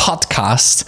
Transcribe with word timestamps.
Podcast. 0.00 0.86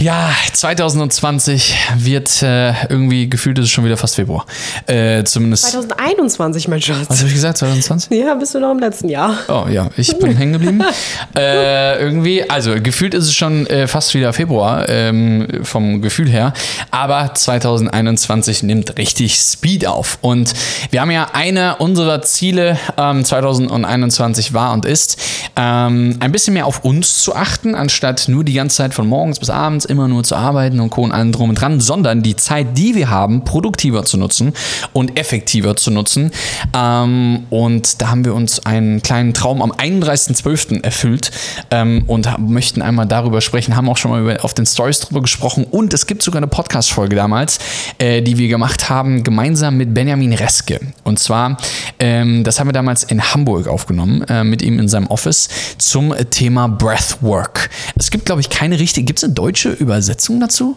Ja, 0.00 0.30
2020 0.54 1.76
wird 1.98 2.42
äh, 2.42 2.72
irgendwie 2.86 3.28
gefühlt 3.28 3.58
ist 3.58 3.66
es 3.66 3.70
schon 3.70 3.84
wieder 3.84 3.98
fast 3.98 4.14
Februar. 4.14 4.46
Äh, 4.86 5.24
zumindest. 5.24 5.72
2021, 5.72 6.68
mein 6.68 6.80
Schatz. 6.80 7.10
Was 7.10 7.18
habe 7.18 7.28
ich 7.28 7.34
gesagt? 7.34 7.58
2020? 7.58 8.18
Ja, 8.18 8.34
bist 8.34 8.54
du 8.54 8.60
noch 8.60 8.70
im 8.70 8.78
letzten 8.78 9.10
Jahr. 9.10 9.36
Oh 9.48 9.66
ja, 9.70 9.90
ich 9.98 10.16
bin 10.18 10.34
hängen 10.38 10.54
geblieben. 10.54 10.82
äh, 11.36 12.02
irgendwie, 12.02 12.48
also 12.48 12.76
gefühlt 12.80 13.12
ist 13.12 13.26
es 13.26 13.34
schon 13.34 13.66
äh, 13.66 13.86
fast 13.86 14.14
wieder 14.14 14.32
Februar 14.32 14.88
ähm, 14.88 15.46
vom 15.64 16.00
Gefühl 16.00 16.30
her, 16.30 16.54
aber 16.90 17.34
2021 17.34 18.62
nimmt 18.62 18.96
richtig 18.96 19.34
Speed 19.34 19.86
auf. 19.86 20.16
Und 20.22 20.54
wir 20.90 21.02
haben 21.02 21.10
ja 21.10 21.28
eine 21.34 21.76
unserer 21.76 22.22
Ziele 22.22 22.78
ähm, 22.96 23.22
2021 23.22 24.54
war 24.54 24.72
und 24.72 24.86
ist, 24.86 25.18
ähm, 25.56 26.16
ein 26.20 26.32
bisschen 26.32 26.54
mehr 26.54 26.64
auf 26.64 26.86
uns 26.86 27.22
zu 27.22 27.36
achten, 27.36 27.74
anstatt 27.74 28.19
nur 28.28 28.44
die 28.44 28.52
ganze 28.54 28.76
Zeit 28.76 28.94
von 28.94 29.06
morgens 29.06 29.38
bis 29.38 29.50
abends 29.50 29.84
immer 29.84 30.08
nur 30.08 30.24
zu 30.24 30.36
arbeiten 30.36 30.80
und 30.80 30.90
Co. 30.90 31.02
und 31.02 31.12
allem 31.12 31.32
drum 31.32 31.50
und 31.50 31.60
dran, 31.60 31.80
sondern 31.80 32.22
die 32.22 32.36
Zeit, 32.36 32.76
die 32.76 32.94
wir 32.94 33.10
haben, 33.10 33.44
produktiver 33.44 34.04
zu 34.04 34.16
nutzen 34.16 34.52
und 34.92 35.18
effektiver 35.18 35.76
zu 35.76 35.90
nutzen. 35.90 36.30
Ähm, 36.74 37.44
und 37.50 38.00
da 38.00 38.08
haben 38.08 38.24
wir 38.24 38.34
uns 38.34 38.64
einen 38.66 39.02
kleinen 39.02 39.34
Traum 39.34 39.62
am 39.62 39.72
31.12. 39.72 40.82
erfüllt 40.82 41.30
ähm, 41.70 42.04
und 42.06 42.28
möchten 42.38 42.82
einmal 42.82 43.06
darüber 43.06 43.40
sprechen, 43.40 43.76
haben 43.76 43.88
auch 43.88 43.96
schon 43.96 44.10
mal 44.10 44.20
über, 44.20 44.44
auf 44.44 44.54
den 44.54 44.66
Stories 44.66 45.00
drüber 45.00 45.20
gesprochen 45.22 45.64
und 45.64 45.94
es 45.94 46.06
gibt 46.06 46.22
sogar 46.22 46.38
eine 46.38 46.46
Podcast-Folge 46.46 47.16
damals, 47.16 47.58
äh, 47.98 48.22
die 48.22 48.38
wir 48.38 48.48
gemacht 48.48 48.88
haben, 48.88 49.22
gemeinsam 49.22 49.76
mit 49.76 49.94
Benjamin 49.94 50.32
Reske. 50.32 50.80
Und 51.04 51.18
zwar, 51.18 51.56
ähm, 51.98 52.44
das 52.44 52.60
haben 52.60 52.68
wir 52.68 52.72
damals 52.72 53.04
in 53.04 53.22
Hamburg 53.22 53.68
aufgenommen, 53.68 54.22
äh, 54.28 54.44
mit 54.44 54.62
ihm 54.62 54.78
in 54.78 54.88
seinem 54.88 55.06
Office 55.06 55.48
zum 55.78 56.14
Thema 56.30 56.68
Breathwork. 56.68 57.70
Es 57.96 58.09
gibt, 58.10 58.26
glaube 58.26 58.40
ich, 58.40 58.50
keine 58.50 58.78
richtige, 58.78 59.04
gibt 59.04 59.18
es 59.18 59.24
eine 59.24 59.32
deutsche 59.34 59.70
Übersetzung 59.70 60.40
dazu? 60.40 60.76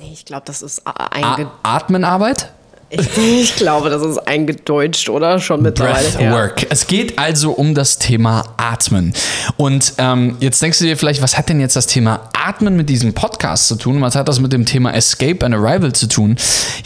Nee, 0.00 0.10
ich 0.12 0.24
glaube, 0.24 0.42
das 0.46 0.62
ist 0.62 0.86
A 0.86 0.92
einge 1.10 1.50
Atmenarbeit? 1.62 2.52
Ich, 2.88 3.18
ich 3.18 3.56
glaube, 3.56 3.90
das 3.90 4.02
ist 4.02 4.18
eingedeutscht, 4.18 5.08
oder? 5.08 5.40
Schon 5.40 5.62
mittlerweile. 5.62 6.08
Breathwork. 6.08 6.66
Es 6.70 6.86
geht 6.86 7.18
also 7.18 7.50
um 7.50 7.74
das 7.74 7.98
Thema 7.98 8.44
Atmen. 8.56 9.12
Und 9.56 9.94
ähm, 9.98 10.36
jetzt 10.38 10.62
denkst 10.62 10.78
du 10.78 10.84
dir 10.84 10.96
vielleicht, 10.96 11.20
was 11.20 11.36
hat 11.36 11.48
denn 11.48 11.60
jetzt 11.60 11.74
das 11.74 11.88
Thema 11.88 12.28
Atmen 12.32 12.76
mit 12.76 12.88
diesem 12.88 13.12
Podcast 13.12 13.66
zu 13.66 13.74
tun? 13.74 14.00
Was 14.02 14.14
hat 14.14 14.28
das 14.28 14.38
mit 14.38 14.52
dem 14.52 14.66
Thema 14.66 14.94
Escape 14.94 15.44
and 15.44 15.54
Arrival 15.54 15.92
zu 15.92 16.06
tun? 16.06 16.36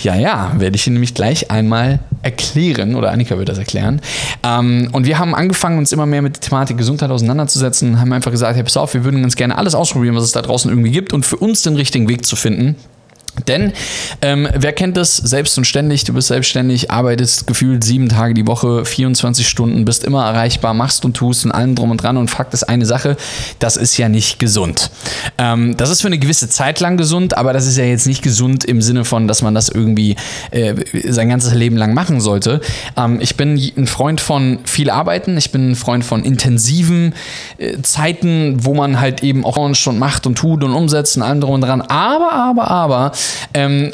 Ja, 0.03 0.15
ja, 0.15 0.53
werde 0.57 0.77
ich 0.77 0.85
dir 0.85 0.93
nämlich 0.93 1.15
gleich 1.15 1.51
einmal 1.51 1.99
erklären 2.23 2.95
oder 2.95 3.11
Annika 3.13 3.37
wird 3.37 3.51
das 3.51 3.59
erklären. 3.59 4.01
Ähm, 4.43 4.89
und 4.93 5.07
wir 5.07 5.19
haben 5.19 5.35
angefangen, 5.35 5.77
uns 5.77 5.93
immer 5.93 6.07
mehr 6.07 6.23
mit 6.23 6.37
der 6.37 6.41
Thematik 6.41 6.79
Gesundheit 6.79 7.11
auseinanderzusetzen, 7.11 8.01
haben 8.01 8.13
einfach 8.15 8.31
gesagt, 8.31 8.57
hey, 8.57 8.63
pass 8.63 8.79
auf, 8.79 8.95
wir 8.95 9.05
würden 9.05 9.21
ganz 9.21 9.37
gerne 9.37 9.59
alles 9.59 9.75
ausprobieren, 9.75 10.17
was 10.17 10.25
es 10.25 10.33
da 10.33 10.41
draußen 10.41 10.71
irgendwie 10.71 10.91
gibt 10.93 11.13
und 11.13 11.27
für 11.27 11.37
uns 11.37 11.61
den 11.63 11.77
richtigen 11.77 12.09
Weg 12.09 12.25
zu 12.25 12.37
finden. 12.37 12.77
Denn 13.47 13.73
ähm, 14.23 14.49
wer 14.55 14.73
kennt 14.73 14.97
das? 14.97 15.17
Selbst 15.17 15.57
und 15.57 15.65
ständig, 15.65 16.05
du 16.05 16.13
bist 16.13 16.29
selbstständig, 16.29 16.91
arbeitest 16.91 17.47
gefühlt 17.47 17.85
sieben 17.85 18.09
Tage 18.09 18.35
die 18.35 18.47
Woche, 18.47 18.85
24 18.85 19.49
Stunden, 19.49 19.85
bist 19.85 20.05
immer 20.05 20.25
erreichbar, 20.25 20.75
machst 20.75 21.05
und 21.05 21.17
tust 21.17 21.45
und 21.45 21.53
allem 21.53 21.75
drum 21.75 21.91
und 21.91 22.03
dran. 22.03 22.17
Und 22.17 22.29
Fakt 22.29 22.55
ist 22.55 22.65
eine 22.65 22.87
Sache, 22.87 23.17
das 23.59 23.77
ist 23.77 23.97
ja 23.97 24.09
nicht 24.09 24.39
gesund. 24.39 24.91
Ähm, 25.39 25.77
das 25.77 25.91
ist 25.91 26.01
für 26.01 26.09
eine 26.09 26.19
gewisse 26.19 26.49
Zeit 26.49 26.81
lang 26.81 26.97
gesund, 26.97 27.37
aber 27.37 27.53
das 27.53 27.67
ist 27.67 27.77
ja 27.77 27.85
jetzt 27.85 28.07
nicht 28.07 28.23
gesund 28.23 28.65
im 28.65 28.83
Sinne 28.83 29.05
von, 29.05 29.29
dass 29.29 29.43
man 29.43 29.55
das 29.55 29.69
irgendwie 29.69 30.17
äh, 30.51 30.75
sein 31.11 31.29
ganzes 31.29 31.55
Leben 31.55 31.77
lang 31.77 31.95
machen 31.95 32.21
sollte. 32.21 32.61
Ähm, 32.97 33.19
ich 33.21 33.37
bin 33.37 33.61
ein 33.77 33.87
Freund 33.87 34.21
von 34.21 34.61
viel 34.65 34.91
Arbeiten, 34.91 35.37
ich 35.37 35.53
bin 35.53 35.73
ein 35.73 35.77
Freund 35.77 36.05
von 36.05 36.25
intensiven 36.25 37.15
äh, 37.59 37.81
Zeiten, 37.83 38.65
wo 38.65 38.75
man 38.75 39.01
halt 39.01 39.23
eben 39.23 39.45
auch 39.45 39.61
schon 39.75 39.99
macht 39.99 40.27
und 40.27 40.37
tut 40.37 40.65
und 40.65 40.73
umsetzt 40.73 41.17
und 41.17 41.23
allem 41.23 41.41
drum 41.41 41.55
und 41.55 41.61
dran. 41.61 41.83
Aber, 41.83 42.33
aber, 42.33 42.71
aber, 42.71 43.13
ähm, 43.55 43.93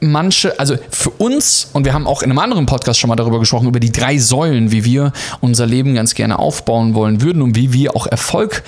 manche, 0.00 0.58
also 0.58 0.76
für 0.90 1.10
uns, 1.10 1.70
und 1.72 1.84
wir 1.84 1.92
haben 1.92 2.06
auch 2.06 2.22
in 2.22 2.30
einem 2.30 2.38
anderen 2.38 2.66
Podcast 2.66 3.00
schon 3.00 3.08
mal 3.08 3.16
darüber 3.16 3.38
gesprochen, 3.38 3.68
über 3.68 3.80
die 3.80 3.92
drei 3.92 4.18
Säulen, 4.18 4.70
wie 4.70 4.84
wir 4.84 5.12
unser 5.40 5.66
Leben 5.66 5.94
ganz 5.94 6.14
gerne 6.14 6.38
aufbauen 6.38 6.94
wollen 6.94 7.22
würden 7.22 7.42
und 7.42 7.56
wie 7.56 7.72
wir 7.72 7.96
auch 7.96 8.06
Erfolg 8.06 8.62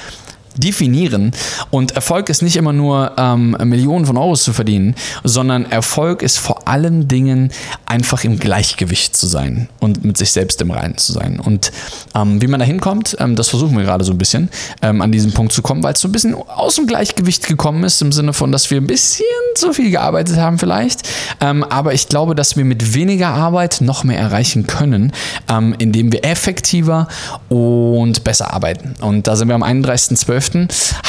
definieren. 0.60 1.32
Und 1.70 1.92
Erfolg 1.92 2.28
ist 2.28 2.42
nicht 2.42 2.56
immer 2.56 2.72
nur 2.72 3.12
ähm, 3.16 3.56
Millionen 3.64 4.06
von 4.06 4.16
Euros 4.16 4.44
zu 4.44 4.52
verdienen, 4.52 4.94
sondern 5.24 5.64
Erfolg 5.70 6.22
ist 6.22 6.38
vor 6.38 6.68
allen 6.68 7.08
Dingen 7.08 7.50
einfach 7.86 8.24
im 8.24 8.38
Gleichgewicht 8.38 9.16
zu 9.16 9.26
sein 9.26 9.68
und 9.80 10.04
mit 10.04 10.16
sich 10.16 10.32
selbst 10.32 10.60
im 10.60 10.70
Reinen 10.70 10.96
zu 10.96 11.12
sein. 11.12 11.40
Und 11.40 11.72
ähm, 12.14 12.40
wie 12.42 12.46
man 12.46 12.60
da 12.60 12.66
hinkommt, 12.66 13.16
ähm, 13.18 13.36
das 13.36 13.48
versuchen 13.48 13.76
wir 13.76 13.84
gerade 13.84 14.04
so 14.04 14.12
ein 14.12 14.18
bisschen 14.18 14.50
ähm, 14.82 15.02
an 15.02 15.12
diesen 15.12 15.32
Punkt 15.32 15.52
zu 15.52 15.62
kommen, 15.62 15.82
weil 15.82 15.94
es 15.94 16.00
so 16.00 16.08
ein 16.08 16.12
bisschen 16.12 16.34
aus 16.34 16.76
dem 16.76 16.86
Gleichgewicht 16.86 17.46
gekommen 17.46 17.84
ist, 17.84 18.00
im 18.02 18.12
Sinne 18.12 18.32
von, 18.32 18.52
dass 18.52 18.70
wir 18.70 18.80
ein 18.80 18.86
bisschen 18.86 19.24
zu 19.54 19.72
viel 19.72 19.90
gearbeitet 19.90 20.36
haben 20.36 20.58
vielleicht. 20.58 21.08
Ähm, 21.40 21.64
aber 21.64 21.94
ich 21.94 22.08
glaube, 22.08 22.34
dass 22.34 22.56
wir 22.56 22.64
mit 22.64 22.94
weniger 22.94 23.28
Arbeit 23.28 23.80
noch 23.80 24.04
mehr 24.04 24.18
erreichen 24.18 24.66
können, 24.66 25.12
ähm, 25.48 25.74
indem 25.78 26.12
wir 26.12 26.24
effektiver 26.24 27.08
und 27.48 28.24
besser 28.24 28.52
arbeiten. 28.52 28.94
Und 29.00 29.26
da 29.26 29.36
sind 29.36 29.48
wir 29.48 29.54
am 29.54 29.62
31.12 29.62 30.49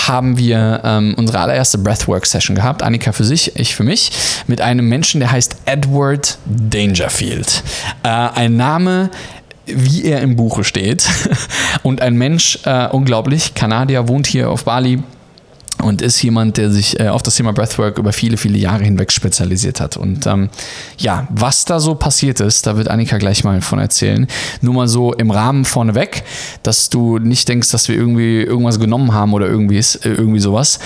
haben 0.07 0.37
wir 0.37 0.81
ähm, 0.83 1.13
unsere 1.17 1.39
allererste 1.39 1.77
Breathwork-Session 1.77 2.55
gehabt. 2.55 2.83
Annika 2.83 3.11
für 3.11 3.23
sich, 3.23 3.55
ich 3.55 3.75
für 3.75 3.83
mich, 3.83 4.11
mit 4.47 4.61
einem 4.61 4.87
Menschen, 4.87 5.19
der 5.19 5.31
heißt 5.31 5.55
Edward 5.65 6.37
Dangerfield. 6.45 7.63
Äh, 8.03 8.09
ein 8.09 8.55
Name, 8.55 9.09
wie 9.65 10.05
er 10.05 10.21
im 10.21 10.35
Buche 10.35 10.63
steht. 10.63 11.07
Und 11.83 12.01
ein 12.01 12.15
Mensch, 12.15 12.59
äh, 12.65 12.87
unglaublich, 12.87 13.53
Kanadier, 13.53 14.07
wohnt 14.07 14.27
hier 14.27 14.49
auf 14.49 14.65
Bali 14.65 15.01
und 15.81 16.01
ist 16.01 16.21
jemand, 16.21 16.57
der 16.57 16.71
sich 16.71 16.99
äh, 16.99 17.09
auf 17.09 17.23
das 17.23 17.35
Thema 17.35 17.53
Breathwork 17.53 17.97
über 17.97 18.13
viele, 18.13 18.37
viele 18.37 18.57
Jahre 18.57 18.83
hinweg 18.83 19.11
spezialisiert 19.11 19.81
hat. 19.81 19.97
Und 19.97 20.25
ähm, 20.27 20.49
ja, 20.97 21.27
was 21.29 21.65
da 21.65 21.79
so 21.79 21.95
passiert 21.95 22.39
ist, 22.39 22.67
da 22.67 22.77
wird 22.77 22.87
Annika 22.87 23.17
gleich 23.17 23.43
mal 23.43 23.61
von 23.61 23.79
erzählen. 23.79 24.27
Nur 24.61 24.73
mal 24.73 24.87
so 24.87 25.13
im 25.13 25.31
Rahmen 25.31 25.65
vorneweg, 25.65 26.23
dass 26.63 26.89
du 26.89 27.17
nicht 27.17 27.47
denkst, 27.49 27.71
dass 27.71 27.87
wir 27.87 27.95
irgendwie 27.95 28.41
irgendwas 28.41 28.79
genommen 28.79 29.13
haben 29.13 29.33
oder 29.33 29.47
irgendwie, 29.47 29.77
äh, 29.77 29.97
irgendwie 30.03 30.39
sowas. 30.39 30.79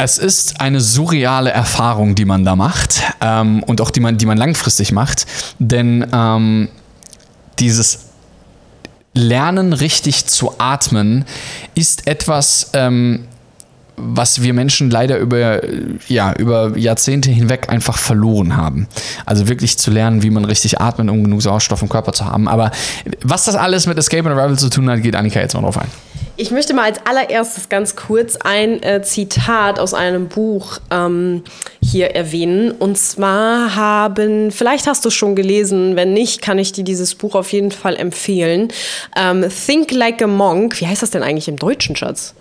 Es 0.00 0.18
ist 0.18 0.60
eine 0.60 0.80
surreale 0.80 1.50
Erfahrung, 1.50 2.14
die 2.14 2.24
man 2.24 2.44
da 2.44 2.54
macht 2.54 3.02
ähm, 3.20 3.62
und 3.64 3.80
auch 3.80 3.90
die 3.90 3.98
man, 3.98 4.16
die 4.16 4.26
man 4.26 4.38
langfristig 4.38 4.92
macht, 4.92 5.26
denn 5.58 6.06
ähm, 6.12 6.68
dieses 7.58 8.07
Lernen 9.18 9.72
richtig 9.72 10.26
zu 10.26 10.54
atmen 10.58 11.24
ist 11.74 12.06
etwas, 12.06 12.70
ähm, 12.72 13.26
was 13.98 14.42
wir 14.42 14.54
Menschen 14.54 14.90
leider 14.90 15.18
über, 15.18 15.60
ja, 16.06 16.32
über 16.34 16.76
Jahrzehnte 16.76 17.30
hinweg 17.30 17.68
einfach 17.68 17.98
verloren 17.98 18.56
haben. 18.56 18.86
Also 19.26 19.48
wirklich 19.48 19.76
zu 19.78 19.90
lernen, 19.90 20.22
wie 20.22 20.30
man 20.30 20.44
richtig 20.44 20.80
atmet, 20.80 21.10
um 21.10 21.24
genug 21.24 21.42
Sauerstoff 21.42 21.82
im 21.82 21.88
Körper 21.88 22.12
zu 22.12 22.24
haben. 22.24 22.48
Aber 22.48 22.70
was 23.22 23.44
das 23.44 23.56
alles 23.56 23.86
mit 23.86 23.98
Escape 23.98 24.28
and 24.28 24.38
Arrival 24.38 24.58
zu 24.58 24.70
tun 24.70 24.88
hat, 24.88 25.02
geht 25.02 25.16
Annika 25.16 25.40
jetzt 25.40 25.54
mal 25.54 25.62
drauf 25.62 25.78
ein. 25.78 25.88
Ich 26.40 26.52
möchte 26.52 26.72
mal 26.72 26.84
als 26.84 27.00
allererstes 27.04 27.68
ganz 27.68 27.96
kurz 27.96 28.36
ein 28.36 28.80
äh, 28.84 29.02
Zitat 29.02 29.80
aus 29.80 29.92
einem 29.92 30.28
Buch 30.28 30.78
ähm, 30.88 31.42
hier 31.90 32.10
erwähnen. 32.10 32.70
Und 32.70 32.98
zwar 32.98 33.74
haben, 33.74 34.50
vielleicht 34.50 34.86
hast 34.86 35.04
du 35.04 35.08
es 35.08 35.14
schon 35.14 35.36
gelesen, 35.36 35.96
wenn 35.96 36.12
nicht, 36.12 36.42
kann 36.42 36.58
ich 36.58 36.72
dir 36.72 36.84
dieses 36.84 37.14
Buch 37.14 37.34
auf 37.34 37.52
jeden 37.52 37.70
Fall 37.70 37.96
empfehlen. 37.96 38.68
Ähm, 39.16 39.44
Think 39.66 39.90
Like 39.92 40.22
a 40.22 40.26
Monk. 40.26 40.80
Wie 40.80 40.86
heißt 40.86 41.02
das 41.02 41.10
denn 41.10 41.22
eigentlich 41.22 41.48
im 41.48 41.56
Deutschen, 41.56 41.96
Schatz? 41.96 42.34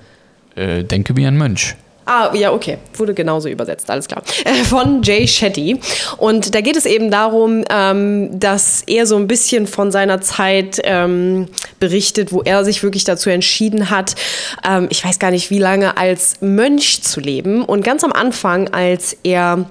Äh, 0.56 0.84
denke 0.84 1.16
wie 1.16 1.26
ein 1.26 1.38
Mönch. 1.38 1.76
Ah, 2.10 2.34
ja, 2.34 2.54
okay. 2.54 2.78
Wurde 2.94 3.14
genauso 3.14 3.50
übersetzt, 3.50 3.90
alles 3.90 4.08
klar. 4.08 4.24
Äh, 4.46 4.64
von 4.64 5.04
Jay 5.04 5.28
Shetty. 5.28 5.78
Und 6.16 6.56
da 6.56 6.62
geht 6.62 6.78
es 6.78 6.86
eben 6.86 7.12
darum, 7.12 7.66
ähm, 7.70 8.40
dass 8.40 8.82
er 8.88 9.06
so 9.06 9.18
ein 9.18 9.28
bisschen 9.28 9.68
von 9.68 9.92
seiner 9.92 10.22
Zeit 10.22 10.80
ähm, 10.86 11.48
berichtet, 11.82 12.32
wo 12.32 12.42
er 12.42 12.64
sich 12.64 12.82
wirklich 12.82 13.04
dazu 13.04 13.30
entschieden 13.30 13.90
hat, 13.90 14.16
ähm, 14.66 14.88
ich 14.90 15.04
weiß 15.04 15.20
gar 15.20 15.32
nicht 15.32 15.50
wie 15.50 15.60
lange, 15.60 15.98
als 15.98 16.40
Mönch 16.40 17.04
zu 17.04 17.20
leben. 17.20 17.62
Und 17.66 17.84
ganz 17.84 18.06
am 18.06 18.14
Anfang, 18.14 18.70
als 18.70 19.18
er 19.24 19.66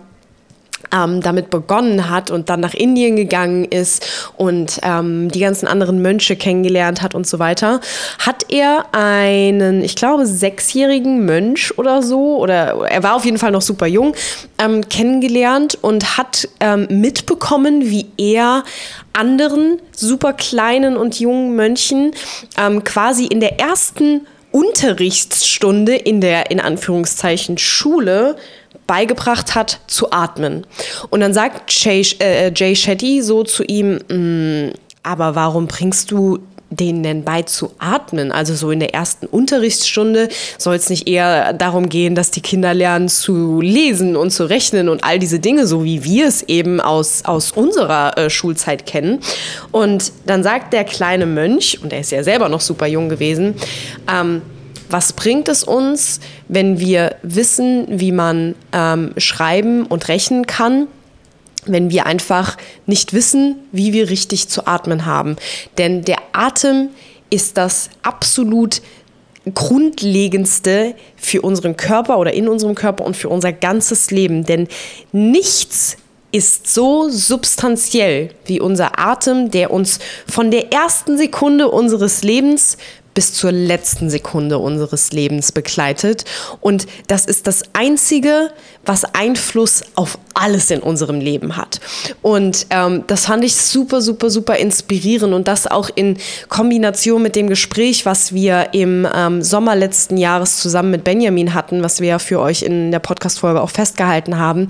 ähm, 0.93 1.21
damit 1.21 1.50
begonnen 1.50 2.11
hat 2.11 2.31
und 2.31 2.49
dann 2.49 2.61
nach 2.61 2.75
Indien 2.75 3.17
gegangen 3.17 3.65
ist 3.65 4.33
und 4.37 4.81
ähm, 4.83 5.31
die 5.31 5.41
ganzen 5.41 5.67
anderen 5.67 6.03
Mönche 6.03 6.37
kennengelernt 6.37 7.03
hat 7.03 7.15
und 7.15 7.27
so 7.27 7.38
weiter, 7.38 7.81
hat 8.19 8.47
er 8.50 8.87
einen, 8.93 9.83
ich 9.83 9.97
glaube, 9.97 10.27
sechsjährigen 10.27 11.25
Mönch 11.25 11.77
oder 11.79 12.03
so, 12.03 12.37
oder 12.38 12.88
er 12.88 13.03
war 13.03 13.15
auf 13.15 13.25
jeden 13.25 13.38
Fall 13.38 13.53
noch 13.53 13.62
super 13.62 13.87
jung, 13.87 14.15
ähm, 14.59 14.88
kennengelernt 14.88 15.79
und 15.81 16.17
hat 16.17 16.49
ähm, 16.61 16.87
mitbekommen, 16.91 17.83
wie 17.91 18.06
er 18.17 18.65
anderen 19.12 19.81
super 19.93 20.33
kleinen 20.33 20.97
und 20.97 21.19
jungen 21.19 21.56
Mönchen 21.56 22.12
ähm, 22.59 22.85
quasi 22.85 23.27
in 23.27 23.41
der 23.41 23.59
ersten 23.59 24.27
Unterrichtsstunde 24.56 25.94
in 25.94 26.21
der 26.21 26.50
in 26.50 26.61
Anführungszeichen 26.61 27.59
Schule 27.59 28.37
beigebracht 28.87 29.55
hat 29.55 29.81
zu 29.87 30.12
atmen. 30.12 30.67
Und 31.11 31.21
dann 31.21 31.35
sagt 31.35 31.73
Jay, 31.73 32.05
äh, 32.21 32.53
Jay 32.55 32.75
Shetty 32.75 33.23
so 33.23 33.43
zu 33.43 33.65
ihm, 33.65 33.99
mm, 34.09 34.73
aber 35.03 35.35
warum 35.35 35.67
bringst 35.67 36.11
du 36.11 36.41
denen 36.71 37.03
denn 37.03 37.25
bei 37.25 37.43
zu 37.43 37.73
atmen? 37.79 38.33
Also 38.33 38.55
so 38.55 38.71
in 38.71 38.81
der 38.81 38.94
ersten 38.94 39.27
Unterrichtsstunde 39.27 40.29
soll 40.59 40.75
es 40.75 40.91
nicht 40.91 41.06
eher 41.06 41.53
darum 41.53 41.88
gehen, 41.88 42.15
dass 42.15 42.31
die 42.31 42.41
Kinder 42.41 42.75
lernen 42.75 43.09
zu 43.09 43.61
lesen 43.61 44.17
und 44.17 44.31
zu 44.31 44.49
rechnen 44.49 44.88
und 44.88 45.05
all 45.05 45.19
diese 45.19 45.38
Dinge, 45.38 45.67
so 45.67 45.85
wie 45.85 46.05
wir 46.05 46.27
es 46.27 46.43
eben 46.43 46.81
aus, 46.81 47.25
aus 47.25 47.53
unserer 47.53 48.19
äh, 48.19 48.31
Schulzeit 48.31 48.87
kennen. 48.87 49.21
Und 49.71 50.12
dann 50.27 50.43
sagt 50.43 50.73
der 50.73 50.85
kleine 50.85 51.27
Mönch, 51.27 51.79
und 51.83 51.93
er 51.93 52.00
ist 52.00 52.11
ja 52.11 52.23
selber 52.23 52.49
noch 52.49 52.61
super 52.61 52.87
jung 52.87 53.09
gewesen, 53.09 53.55
ähm, 54.12 54.43
was 54.91 55.12
bringt 55.12 55.49
es 55.49 55.65
uns, 55.65 56.21
wenn 56.49 56.79
wir 56.79 57.17
wissen, 57.23 57.87
wie 57.88 58.12
man 58.12 58.55
ähm, 58.73 59.12
schreiben 59.17 59.87
und 59.87 60.09
rechnen 60.09 60.47
kann, 60.47 60.87
wenn 61.67 61.91
wir 61.91 62.06
einfach 62.06 62.56
nicht 62.87 63.12
wissen, 63.12 63.56
wie 63.73 63.93
wir 63.93 64.09
richtig 64.11 64.49
zu 64.49 64.67
atmen 64.67 65.06
haben. 65.06 65.37
Denn 65.79 66.03
der 66.03 66.19
Atem 66.33 66.91
ist 67.31 67.56
das 67.56 67.91
absolut 68.03 68.81
Grundlegendste 69.53 70.94
für 71.17 71.43
unseren 71.43 71.77
Körper 71.77 72.19
oder 72.19 72.33
in 72.33 72.49
unserem 72.49 72.75
Körper 72.75 73.05
und 73.05 73.17
für 73.17 73.29
unser 73.29 73.53
ganzes 73.53 74.11
Leben. 74.11 74.44
Denn 74.44 74.69
nichts 75.12 75.97
ist 76.33 76.73
so 76.73 77.09
substanziell 77.09 78.31
wie 78.44 78.61
unser 78.61 78.99
Atem, 78.99 79.50
der 79.50 79.71
uns 79.71 80.00
von 80.27 80.50
der 80.50 80.73
ersten 80.73 81.17
Sekunde 81.17 81.69
unseres 81.69 82.23
Lebens 82.23 82.77
bis 83.17 83.33
zur 83.33 83.51
letzten 83.51 84.11
Sekunde 84.11 84.59
unseres 84.59 85.11
Lebens 85.11 85.51
begleitet. 85.51 86.27
Und 86.61 86.87
das 87.09 87.25
ist 87.25 87.47
das 87.47 87.63
Einzige, 87.73 88.51
was 88.85 89.05
Einfluss 89.07 89.83
auf 89.95 90.19
alles 90.35 90.71
in 90.71 90.81
unserem 90.81 91.19
Leben 91.19 91.57
hat. 91.57 91.81
Und 92.21 92.67
ähm, 92.69 93.05
das 93.07 93.25
fand 93.25 93.43
ich 93.43 93.57
super, 93.57 94.03
super, 94.03 94.29
super 94.29 94.57
inspirierend 94.57 95.33
und 95.33 95.49
das 95.49 95.67
auch 95.67 95.89
in 95.95 96.19
Kombination 96.51 97.23
mit 97.23 97.37
dem 97.37 97.49
Gespräch, 97.49 98.05
was 98.05 98.35
wir 98.35 98.75
im 98.75 99.09
ähm, 99.13 99.43
Sommer 99.43 99.75
letzten 99.75 100.19
Jahres 100.19 100.59
zusammen 100.59 100.91
mit 100.91 101.03
Benjamin 101.03 101.55
hatten, 101.55 101.83
was 101.83 102.01
wir 102.01 102.09
ja 102.09 102.19
für 102.19 102.39
euch 102.39 102.62
in 102.62 102.93
der 102.93 102.99
Podcast-Folge 102.99 103.62
auch 103.62 103.71
festgehalten 103.71 104.39
haben 104.39 104.69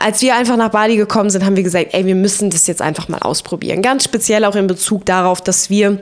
als 0.00 0.20
wir 0.20 0.34
einfach 0.34 0.56
nach 0.56 0.70
Bali 0.70 0.96
gekommen 0.96 1.30
sind, 1.30 1.44
haben 1.44 1.54
wir 1.54 1.62
gesagt, 1.62 1.90
ey, 1.92 2.04
wir 2.04 2.16
müssen 2.16 2.50
das 2.50 2.66
jetzt 2.66 2.82
einfach 2.82 3.08
mal 3.08 3.20
ausprobieren. 3.20 3.82
Ganz 3.82 4.02
speziell 4.02 4.44
auch 4.44 4.56
in 4.56 4.66
Bezug 4.66 5.06
darauf, 5.06 5.40
dass 5.40 5.70
wir 5.70 6.00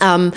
ähm, 0.00 0.32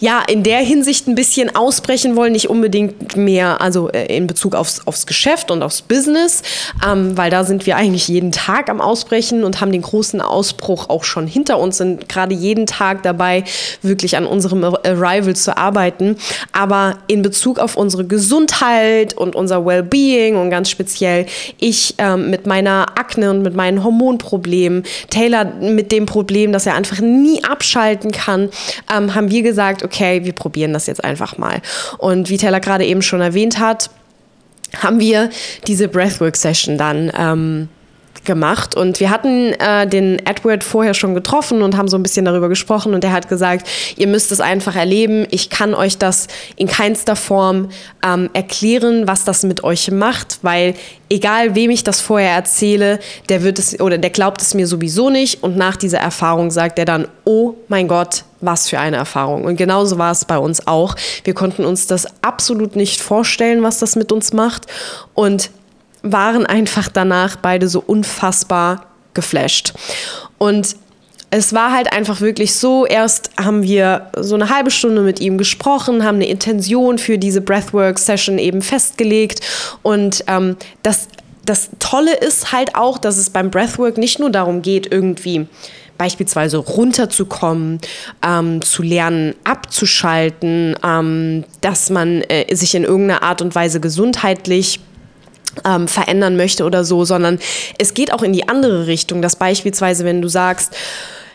ja, 0.00 0.22
in 0.28 0.42
der 0.42 0.58
Hinsicht 0.58 1.08
ein 1.08 1.14
bisschen 1.14 1.54
ausbrechen 1.56 2.14
wollen, 2.16 2.32
nicht 2.32 2.48
unbedingt 2.48 3.16
mehr, 3.16 3.60
also 3.60 3.88
äh, 3.88 4.16
in 4.16 4.26
Bezug 4.26 4.54
aufs, 4.54 4.86
aufs 4.86 5.06
Geschäft 5.06 5.50
und 5.50 5.62
aufs 5.62 5.82
Business, 5.82 6.42
ähm, 6.86 7.16
weil 7.16 7.30
da 7.30 7.44
sind 7.44 7.66
wir 7.66 7.76
eigentlich 7.76 8.08
jeden 8.08 8.32
Tag 8.32 8.70
am 8.70 8.80
Ausbrechen 8.80 9.44
und 9.44 9.60
haben 9.60 9.72
den 9.72 9.82
großen 9.82 10.20
Ausbruch 10.20 10.88
auch 10.88 11.04
schon 11.04 11.26
hinter 11.26 11.58
uns, 11.58 11.78
sind 11.78 12.08
gerade 12.08 12.34
jeden 12.34 12.66
Tag 12.66 13.02
dabei, 13.02 13.44
wirklich 13.82 14.16
an 14.16 14.26
unserem 14.26 14.62
Arrival 14.64 15.34
zu 15.34 15.56
arbeiten. 15.56 16.16
Aber 16.52 16.98
in 17.06 17.22
Bezug 17.22 17.58
auf 17.58 17.76
unsere 17.76 18.04
Gesundheit 18.04 19.14
und 19.14 19.34
unser 19.34 19.64
Wellbeing 19.64 20.36
und 20.36 20.50
ganz 20.50 20.70
speziell 20.70 21.26
ich 21.58 21.94
ähm, 21.98 22.30
mit 22.30 22.46
meiner 22.46 22.98
Akne 22.98 23.30
und 23.30 23.42
mit 23.42 23.54
meinen 23.54 23.82
Hormonproblemen, 23.82 24.84
Taylor 25.10 25.44
mit 25.44 25.92
dem 25.92 26.06
Problem, 26.06 26.52
dass 26.52 26.66
er 26.66 26.74
einfach 26.74 27.00
nie 27.00 27.42
abschalten 27.44 28.12
kann, 28.12 28.50
ähm, 28.94 28.97
haben 29.14 29.30
wir 29.30 29.42
gesagt, 29.42 29.82
okay, 29.82 30.24
wir 30.24 30.32
probieren 30.32 30.72
das 30.72 30.86
jetzt 30.86 31.04
einfach 31.04 31.38
mal. 31.38 31.60
Und 31.98 32.30
wie 32.30 32.36
Taylor 32.36 32.60
gerade 32.60 32.84
eben 32.84 33.02
schon 33.02 33.20
erwähnt 33.20 33.58
hat, 33.58 33.90
haben 34.82 35.00
wir 35.00 35.30
diese 35.66 35.88
Breathwork-Session 35.88 36.76
dann 36.76 37.10
ähm, 37.16 37.68
gemacht 38.28 38.76
und 38.76 39.00
wir 39.00 39.10
hatten 39.10 39.54
äh, 39.54 39.88
den 39.88 40.24
Edward 40.24 40.62
vorher 40.62 40.94
schon 40.94 41.14
getroffen 41.16 41.62
und 41.62 41.76
haben 41.76 41.88
so 41.88 41.96
ein 41.96 42.04
bisschen 42.04 42.26
darüber 42.26 42.48
gesprochen 42.48 42.94
und 42.94 43.02
er 43.02 43.10
hat 43.10 43.28
gesagt, 43.28 43.66
ihr 43.96 44.06
müsst 44.06 44.30
es 44.30 44.40
einfach 44.40 44.76
erleben. 44.76 45.26
Ich 45.30 45.50
kann 45.50 45.74
euch 45.74 45.98
das 45.98 46.28
in 46.54 46.68
keinster 46.68 47.16
Form 47.16 47.70
ähm, 48.04 48.30
erklären, 48.34 49.08
was 49.08 49.24
das 49.24 49.42
mit 49.42 49.64
euch 49.64 49.90
macht, 49.90 50.38
weil 50.42 50.74
egal 51.10 51.56
wem 51.56 51.70
ich 51.70 51.82
das 51.82 52.00
vorher 52.00 52.32
erzähle, 52.32 53.00
der 53.30 53.42
wird 53.42 53.58
es 53.58 53.80
oder 53.80 53.98
der 53.98 54.10
glaubt 54.10 54.42
es 54.42 54.54
mir 54.54 54.66
sowieso 54.68 55.10
nicht 55.10 55.42
und 55.42 55.56
nach 55.56 55.76
dieser 55.76 55.98
Erfahrung 55.98 56.50
sagt 56.50 56.78
er 56.78 56.84
dann, 56.84 57.08
oh 57.24 57.54
mein 57.66 57.88
Gott, 57.88 58.24
was 58.40 58.68
für 58.68 58.78
eine 58.78 58.96
Erfahrung. 58.96 59.44
Und 59.44 59.56
genauso 59.56 59.98
war 59.98 60.12
es 60.12 60.24
bei 60.24 60.38
uns 60.38 60.66
auch. 60.66 60.94
Wir 61.24 61.34
konnten 61.34 61.64
uns 61.64 61.86
das 61.86 62.06
absolut 62.22 62.76
nicht 62.76 63.00
vorstellen, 63.00 63.62
was 63.62 63.78
das 63.78 63.96
mit 63.96 64.12
uns 64.12 64.32
macht 64.32 64.66
und 65.14 65.50
waren 66.02 66.46
einfach 66.46 66.88
danach 66.88 67.36
beide 67.36 67.68
so 67.68 67.80
unfassbar 67.80 68.86
geflasht. 69.14 69.74
Und 70.38 70.76
es 71.30 71.52
war 71.52 71.72
halt 71.72 71.92
einfach 71.92 72.20
wirklich 72.20 72.54
so, 72.54 72.86
erst 72.86 73.30
haben 73.38 73.62
wir 73.62 74.10
so 74.16 74.34
eine 74.34 74.48
halbe 74.48 74.70
Stunde 74.70 75.02
mit 75.02 75.20
ihm 75.20 75.36
gesprochen, 75.36 76.04
haben 76.04 76.16
eine 76.16 76.28
Intention 76.28 76.98
für 76.98 77.18
diese 77.18 77.40
Breathwork-Session 77.40 78.38
eben 78.38 78.62
festgelegt 78.62 79.40
und 79.82 80.24
ähm, 80.26 80.56
das, 80.82 81.08
das 81.44 81.68
Tolle 81.80 82.14
ist 82.14 82.52
halt 82.52 82.76
auch, 82.76 82.96
dass 82.96 83.18
es 83.18 83.28
beim 83.28 83.50
Breathwork 83.50 83.98
nicht 83.98 84.18
nur 84.18 84.30
darum 84.30 84.62
geht, 84.62 84.90
irgendwie 84.90 85.46
beispielsweise 85.98 86.58
runterzukommen, 86.58 87.80
ähm, 88.24 88.62
zu 88.62 88.82
lernen, 88.82 89.34
abzuschalten, 89.44 90.76
ähm, 90.82 91.44
dass 91.60 91.90
man 91.90 92.22
äh, 92.22 92.54
sich 92.54 92.74
in 92.74 92.84
irgendeiner 92.84 93.22
Art 93.22 93.42
und 93.42 93.54
Weise 93.54 93.80
gesundheitlich 93.80 94.80
ähm, 95.64 95.88
verändern 95.88 96.36
möchte 96.36 96.64
oder 96.64 96.84
so, 96.84 97.04
sondern 97.04 97.38
es 97.78 97.94
geht 97.94 98.12
auch 98.12 98.22
in 98.22 98.32
die 98.32 98.48
andere 98.48 98.86
Richtung, 98.86 99.22
dass 99.22 99.36
beispielsweise, 99.36 100.04
wenn 100.04 100.22
du 100.22 100.28
sagst, 100.28 100.74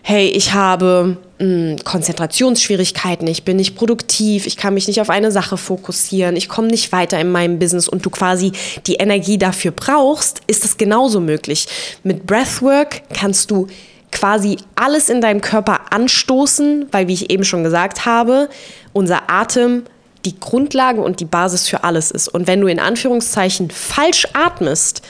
hey, 0.05 0.27
ich 0.27 0.53
habe 0.53 1.17
mh, 1.39 1.45
hm, 1.45 1.75
Konzentrationsschwierigkeiten, 1.83 3.25
ich 3.27 3.43
bin 3.43 3.57
nicht 3.57 3.75
produktiv, 3.75 4.45
ich 4.45 4.57
kann 4.57 4.73
mich 4.73 4.87
nicht 4.87 4.99
auf 4.99 5.09
eine 5.09 5.31
Sache 5.31 5.57
fokussieren, 5.57 6.35
ich 6.35 6.49
komme 6.49 6.67
nicht 6.67 6.91
weiter 6.91 7.19
in 7.19 7.31
meinem 7.31 7.57
Business 7.57 7.87
und 7.87 8.05
du 8.05 8.09
quasi 8.09 8.51
die 8.85 8.95
Energie 8.95 9.37
dafür 9.37 9.71
brauchst, 9.71 10.41
ist 10.47 10.65
das 10.65 10.77
genauso 10.77 11.21
möglich. 11.21 11.67
Mit 12.03 12.27
Breathwork 12.27 13.01
kannst 13.13 13.49
du 13.49 13.67
quasi 14.11 14.57
alles 14.75 15.09
in 15.09 15.21
deinem 15.21 15.41
Körper 15.41 15.91
anstoßen, 15.91 16.87
weil, 16.91 17.07
wie 17.07 17.13
ich 17.13 17.31
eben 17.31 17.45
schon 17.45 17.63
gesagt 17.63 18.05
habe, 18.05 18.49
unser 18.91 19.29
Atem 19.29 19.83
die 20.25 20.39
Grundlage 20.39 21.01
und 21.01 21.19
die 21.19 21.25
Basis 21.25 21.67
für 21.67 21.83
alles 21.83 22.11
ist. 22.11 22.27
Und 22.27 22.47
wenn 22.47 22.61
du 22.61 22.67
in 22.67 22.79
Anführungszeichen 22.79 23.69
falsch 23.69 24.27
atmest, 24.33 25.01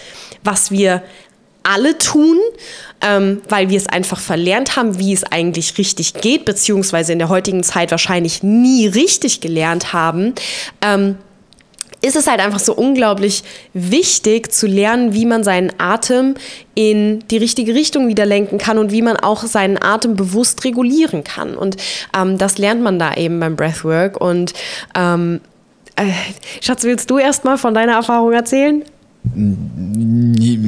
was 0.44 0.72
wir 0.72 1.04
alle 1.64 1.98
tun, 1.98 2.38
ähm, 3.02 3.42
weil 3.48 3.70
wir 3.70 3.78
es 3.78 3.88
einfach 3.88 4.20
verlernt 4.20 4.76
haben, 4.76 5.00
wie 5.00 5.14
es 5.14 5.24
eigentlich 5.24 5.78
richtig 5.78 6.14
geht, 6.16 6.46
beziehungsweise 6.46 7.14
in 7.14 7.20
der 7.20 7.30
heutigen 7.30 7.64
Zeit 7.64 7.92
wahrscheinlich 7.92 8.44
nie 8.44 8.88
richtig 8.88 9.40
gelernt 9.40 9.94
haben, 9.94 10.34
ähm, 10.82 11.18
ist 12.04 12.18
es 12.18 12.28
halt 12.28 12.42
einfach 12.42 12.60
so 12.60 12.74
unglaublich 12.76 13.44
wichtig 13.74 14.52
zu 14.52 14.68
lernen, 14.68 15.14
wie 15.14 15.26
man 15.26 15.44
seinen 15.44 15.72
Atem 15.78 16.36
in 16.76 17.24
die 17.30 17.38
richtige 17.38 17.74
Richtung 17.74 18.10
wieder 18.10 18.26
lenken 18.26 18.58
kann 18.58 18.78
und 18.78 18.92
wie 18.92 19.02
man 19.02 19.16
auch 19.16 19.44
seinen 19.44 19.82
Atem 19.82 20.16
bewusst 20.16 20.66
regulieren 20.66 21.24
kann. 21.24 21.56
Und 21.56 21.78
ähm, 22.16 22.38
das 22.38 22.58
lernt 22.58 22.82
man 22.82 23.00
da 23.00 23.14
eben 23.14 23.40
beim 23.40 23.56
Breathwork. 23.56 24.20
Und 24.20 24.54
ähm, 24.96 25.40
äh, 25.96 26.12
Schatz, 26.62 26.84
willst 26.84 27.10
du 27.10 27.20
erst 27.20 27.46
mal 27.46 27.58
von 27.58 27.74
deiner 27.74 27.94
Erfahrung 27.94 28.34
erzählen? 28.34 28.84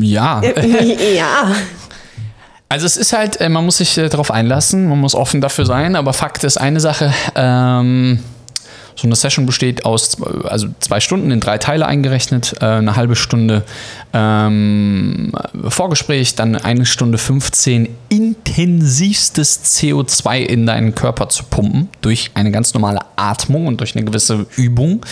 Ja. 0.02 0.42
ja. 1.16 1.52
Also 2.70 2.86
es 2.86 2.96
ist 2.96 3.12
halt, 3.12 3.42
äh, 3.42 3.50
man 3.50 3.66
muss 3.66 3.78
sich 3.78 3.98
äh, 3.98 4.08
darauf 4.08 4.32
einlassen, 4.32 4.88
man 4.88 5.00
muss 5.00 5.16
offen 5.16 5.42
dafür 5.42 5.66
sein, 5.66 5.98
aber 5.98 6.14
Fakt 6.14 6.46
ist 6.46 6.58
eine 6.58 6.80
Sache, 6.80 7.14
ähm, 7.36 8.20
so 8.96 9.08
eine 9.08 9.16
Session 9.16 9.46
besteht 9.46 9.86
aus 9.86 10.22
also 10.46 10.68
zwei 10.80 11.00
Stunden 11.00 11.32
in 11.32 11.40
drei 11.40 11.58
Teile 11.58 11.86
eingerechnet, 11.86 12.56
äh, 12.62 12.66
eine 12.66 12.96
halbe 12.96 13.16
Stunde 13.16 13.64
ähm, 14.14 15.34
Vorgespräch, 15.68 16.36
dann 16.36 16.56
eine 16.56 16.86
Stunde 16.86 17.18
15 17.18 17.90
intensivstes 18.10 19.78
CO2 19.78 20.40
in 20.40 20.66
deinen 20.66 20.96
Körper 20.96 21.30
zu 21.30 21.44
pumpen 21.44 21.90
durch 22.02 22.32
eine 22.36 22.52
ganz 22.52 22.74
normale 22.74 23.00
Atmung 23.16 23.68
und 23.68 23.80
durch 23.82 23.96
eine 23.96 24.06
gewisse 24.06 24.46
Übung. 24.56 25.06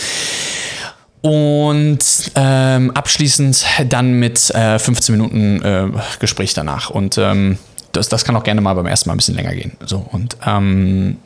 Und 1.22 2.32
ähm, 2.36 2.92
abschließend 2.92 3.66
dann 3.88 4.20
mit 4.20 4.50
äh, 4.50 4.78
15 4.78 5.16
Minuten 5.16 5.62
äh, 5.62 5.88
Gespräch 6.20 6.54
danach. 6.54 6.90
Und 6.90 7.18
ähm, 7.18 7.58
das, 7.94 8.10
das 8.10 8.25
kann 8.25 8.36
auch 8.36 8.44
gerne 8.44 8.60
mal 8.60 8.74
beim 8.74 8.88
ersten 8.88 9.10
Mal 9.10 9.13
ein 9.13 9.18
bisschen 9.18 9.36
länger 9.36 9.54
gehen. 9.54 9.72
So, 9.86 10.06
und 10.12 10.36
ähm, 10.46 11.18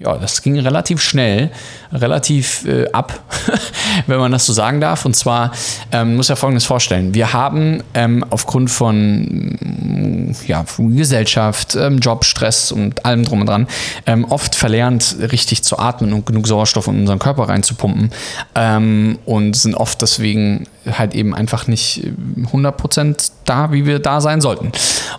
ja, 0.00 0.16
das 0.16 0.42
ging 0.42 0.58
relativ 0.58 1.00
schnell, 1.00 1.50
relativ 1.92 2.64
äh, 2.66 2.90
ab, 2.90 3.20
wenn 4.08 4.18
man 4.18 4.32
das 4.32 4.44
so 4.44 4.52
sagen 4.52 4.80
darf. 4.80 5.04
Und 5.04 5.14
zwar 5.14 5.52
ähm, 5.92 6.16
muss 6.16 6.28
ja 6.28 6.34
Folgendes 6.34 6.64
vorstellen: 6.64 7.14
Wir 7.14 7.32
haben 7.32 7.80
ähm, 7.94 8.24
aufgrund 8.30 8.72
von 8.72 9.56
mm, 9.60 10.36
ja, 10.48 10.64
Gesellschaft, 10.78 11.76
ähm, 11.76 11.98
Jobstress 11.98 12.72
und 12.72 13.04
allem 13.04 13.24
drum 13.24 13.42
und 13.42 13.46
dran 13.46 13.68
ähm, 14.06 14.24
oft 14.24 14.56
verlernt, 14.56 15.16
richtig 15.30 15.62
zu 15.62 15.78
atmen 15.78 16.12
und 16.12 16.26
genug 16.26 16.48
Sauerstoff 16.48 16.88
in 16.88 17.00
unseren 17.00 17.20
Körper 17.20 17.48
reinzupumpen 17.48 18.10
ähm, 18.56 19.18
und 19.26 19.54
sind 19.54 19.76
oft 19.76 20.02
deswegen 20.02 20.66
halt 20.90 21.14
eben 21.14 21.34
einfach 21.34 21.68
nicht 21.68 22.04
100% 22.52 23.30
da, 23.44 23.70
wie 23.70 23.86
wir 23.86 24.00
da 24.00 24.20
sein 24.20 24.40
sollten. 24.40 24.72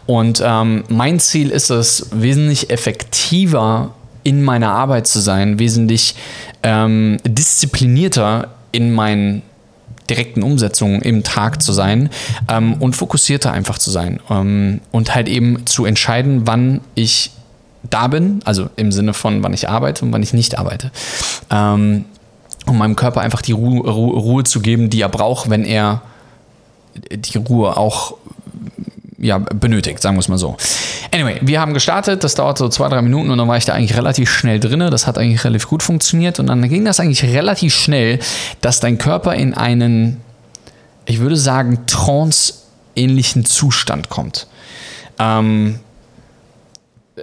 Und 0.05 0.41
ähm, 0.43 0.83
mein 0.89 1.19
Ziel 1.19 1.49
ist 1.49 1.69
es, 1.69 2.07
wesentlich 2.11 2.69
effektiver 2.69 3.91
in 4.25 4.43
meiner 4.43 4.71
Arbeit 4.71 5.07
zu 5.07 5.19
sein, 5.19 5.59
wesentlich 5.59 6.15
ähm, 6.63 7.17
disziplinierter 7.25 8.49
in 8.71 8.91
meinen 8.91 9.43
direkten 10.09 10.43
Umsetzungen 10.43 11.01
im 11.01 11.23
Tag 11.23 11.61
zu 11.61 11.71
sein 11.71 12.09
ähm, 12.49 12.73
und 12.79 12.95
fokussierter 12.95 13.51
einfach 13.51 13.77
zu 13.77 13.91
sein 13.91 14.19
ähm, 14.29 14.81
und 14.91 15.13
halt 15.15 15.29
eben 15.29 15.65
zu 15.67 15.85
entscheiden, 15.85 16.41
wann 16.45 16.81
ich 16.95 17.31
da 17.83 18.07
bin, 18.07 18.41
also 18.45 18.67
im 18.75 18.91
Sinne 18.91 19.13
von 19.13 19.43
wann 19.43 19.53
ich 19.53 19.69
arbeite 19.69 20.03
und 20.03 20.11
wann 20.11 20.23
ich 20.23 20.33
nicht 20.33 20.57
arbeite. 20.57 20.91
Ähm, 21.51 22.05
um 22.65 22.79
meinem 22.79 22.95
Körper 22.95 23.21
einfach 23.21 23.43
die 23.43 23.51
Ruhe, 23.51 23.87
Ruhe, 23.87 24.17
Ruhe 24.17 24.43
zu 24.43 24.59
geben, 24.59 24.89
die 24.89 25.01
er 25.01 25.09
braucht, 25.09 25.51
wenn 25.51 25.65
er 25.65 26.01
die 27.11 27.37
Ruhe 27.37 27.77
auch 27.77 28.15
ja, 29.17 29.37
benötigt, 29.37 30.01
sagen 30.01 30.15
wir 30.15 30.19
es 30.19 30.27
mal 30.27 30.37
so. 30.37 30.57
Anyway, 31.13 31.39
wir 31.41 31.61
haben 31.61 31.73
gestartet, 31.73 32.23
das 32.23 32.35
dauert 32.35 32.57
so 32.57 32.67
zwei, 32.69 32.89
drei 32.89 33.01
Minuten 33.01 33.31
und 33.31 33.37
dann 33.37 33.47
war 33.47 33.57
ich 33.57 33.65
da 33.65 33.73
eigentlich 33.73 33.95
relativ 33.95 34.29
schnell 34.29 34.59
drin. 34.59 34.79
Das 34.79 35.07
hat 35.07 35.17
eigentlich 35.17 35.43
relativ 35.43 35.67
gut 35.67 35.83
funktioniert 35.83 36.39
und 36.39 36.47
dann 36.47 36.67
ging 36.67 36.85
das 36.85 36.99
eigentlich 36.99 37.23
relativ 37.23 37.73
schnell, 37.73 38.19
dass 38.61 38.79
dein 38.79 38.97
Körper 38.97 39.33
in 39.35 39.53
einen, 39.53 40.21
ich 41.05 41.19
würde 41.19 41.37
sagen, 41.37 41.85
trance-ähnlichen 41.87 43.45
Zustand 43.45 44.09
kommt. 44.09 44.47
Ähm, 45.17 45.79
äh, 47.15 47.21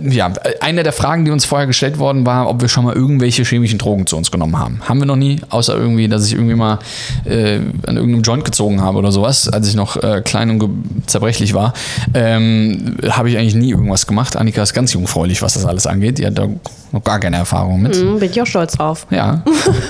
ja, 0.00 0.32
eine 0.60 0.82
der 0.82 0.92
Fragen, 0.92 1.24
die 1.24 1.30
uns 1.30 1.44
vorher 1.44 1.66
gestellt 1.66 1.98
worden 1.98 2.26
war, 2.26 2.48
ob 2.48 2.60
wir 2.60 2.68
schon 2.68 2.84
mal 2.84 2.94
irgendwelche 2.94 3.44
chemischen 3.44 3.78
Drogen 3.78 4.06
zu 4.06 4.16
uns 4.16 4.30
genommen 4.30 4.58
haben. 4.58 4.80
Haben 4.84 4.98
wir 4.98 5.06
noch 5.06 5.16
nie, 5.16 5.40
außer 5.48 5.76
irgendwie, 5.76 6.08
dass 6.08 6.26
ich 6.26 6.32
irgendwie 6.32 6.54
mal 6.54 6.78
äh, 7.24 7.60
an 7.86 7.96
irgendeinem 7.96 8.22
Joint 8.22 8.44
gezogen 8.44 8.80
habe 8.80 8.98
oder 8.98 9.12
sowas, 9.12 9.48
als 9.48 9.68
ich 9.68 9.74
noch 9.74 9.96
äh, 10.02 10.22
klein 10.24 10.50
und 10.50 10.68
zerbrechlich 11.06 11.54
war. 11.54 11.72
Ähm, 12.14 12.96
habe 13.08 13.30
ich 13.30 13.38
eigentlich 13.38 13.54
nie 13.54 13.70
irgendwas 13.70 14.06
gemacht. 14.06 14.36
Annika 14.36 14.62
ist 14.62 14.74
ganz 14.74 14.92
jungfräulich, 14.92 15.42
was 15.42 15.54
das 15.54 15.64
alles 15.64 15.86
angeht. 15.86 16.18
Die 16.18 16.26
hat 16.26 16.36
da 16.36 16.48
noch 16.92 17.04
gar 17.04 17.20
keine 17.20 17.36
Erfahrung 17.36 17.82
mit. 17.82 17.96
Mhm, 17.96 18.18
bin 18.18 18.30
ich 18.30 18.42
auch 18.42 18.46
stolz 18.46 18.72
drauf. 18.72 19.06
Ja. 19.10 19.44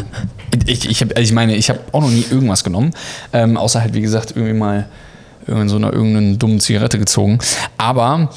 ich, 0.67 0.89
ich, 0.89 1.01
hab, 1.01 1.11
also 1.11 1.23
ich 1.23 1.33
meine, 1.33 1.57
ich 1.57 1.71
habe 1.71 1.81
auch 1.93 2.03
noch 2.03 2.11
nie 2.11 2.25
irgendwas 2.31 2.65
genommen, 2.65 2.93
ähm, 3.33 3.57
außer 3.57 3.81
halt, 3.81 3.95
wie 3.95 4.03
gesagt, 4.03 4.33
irgendwie 4.37 4.55
mal 4.55 4.87
irgendeine, 5.47 5.71
so 5.71 5.77
eine, 5.77 5.89
irgendeine 5.91 6.37
dumme 6.37 6.59
Zigarette 6.59 6.99
gezogen. 6.99 7.39
Aber 7.79 8.31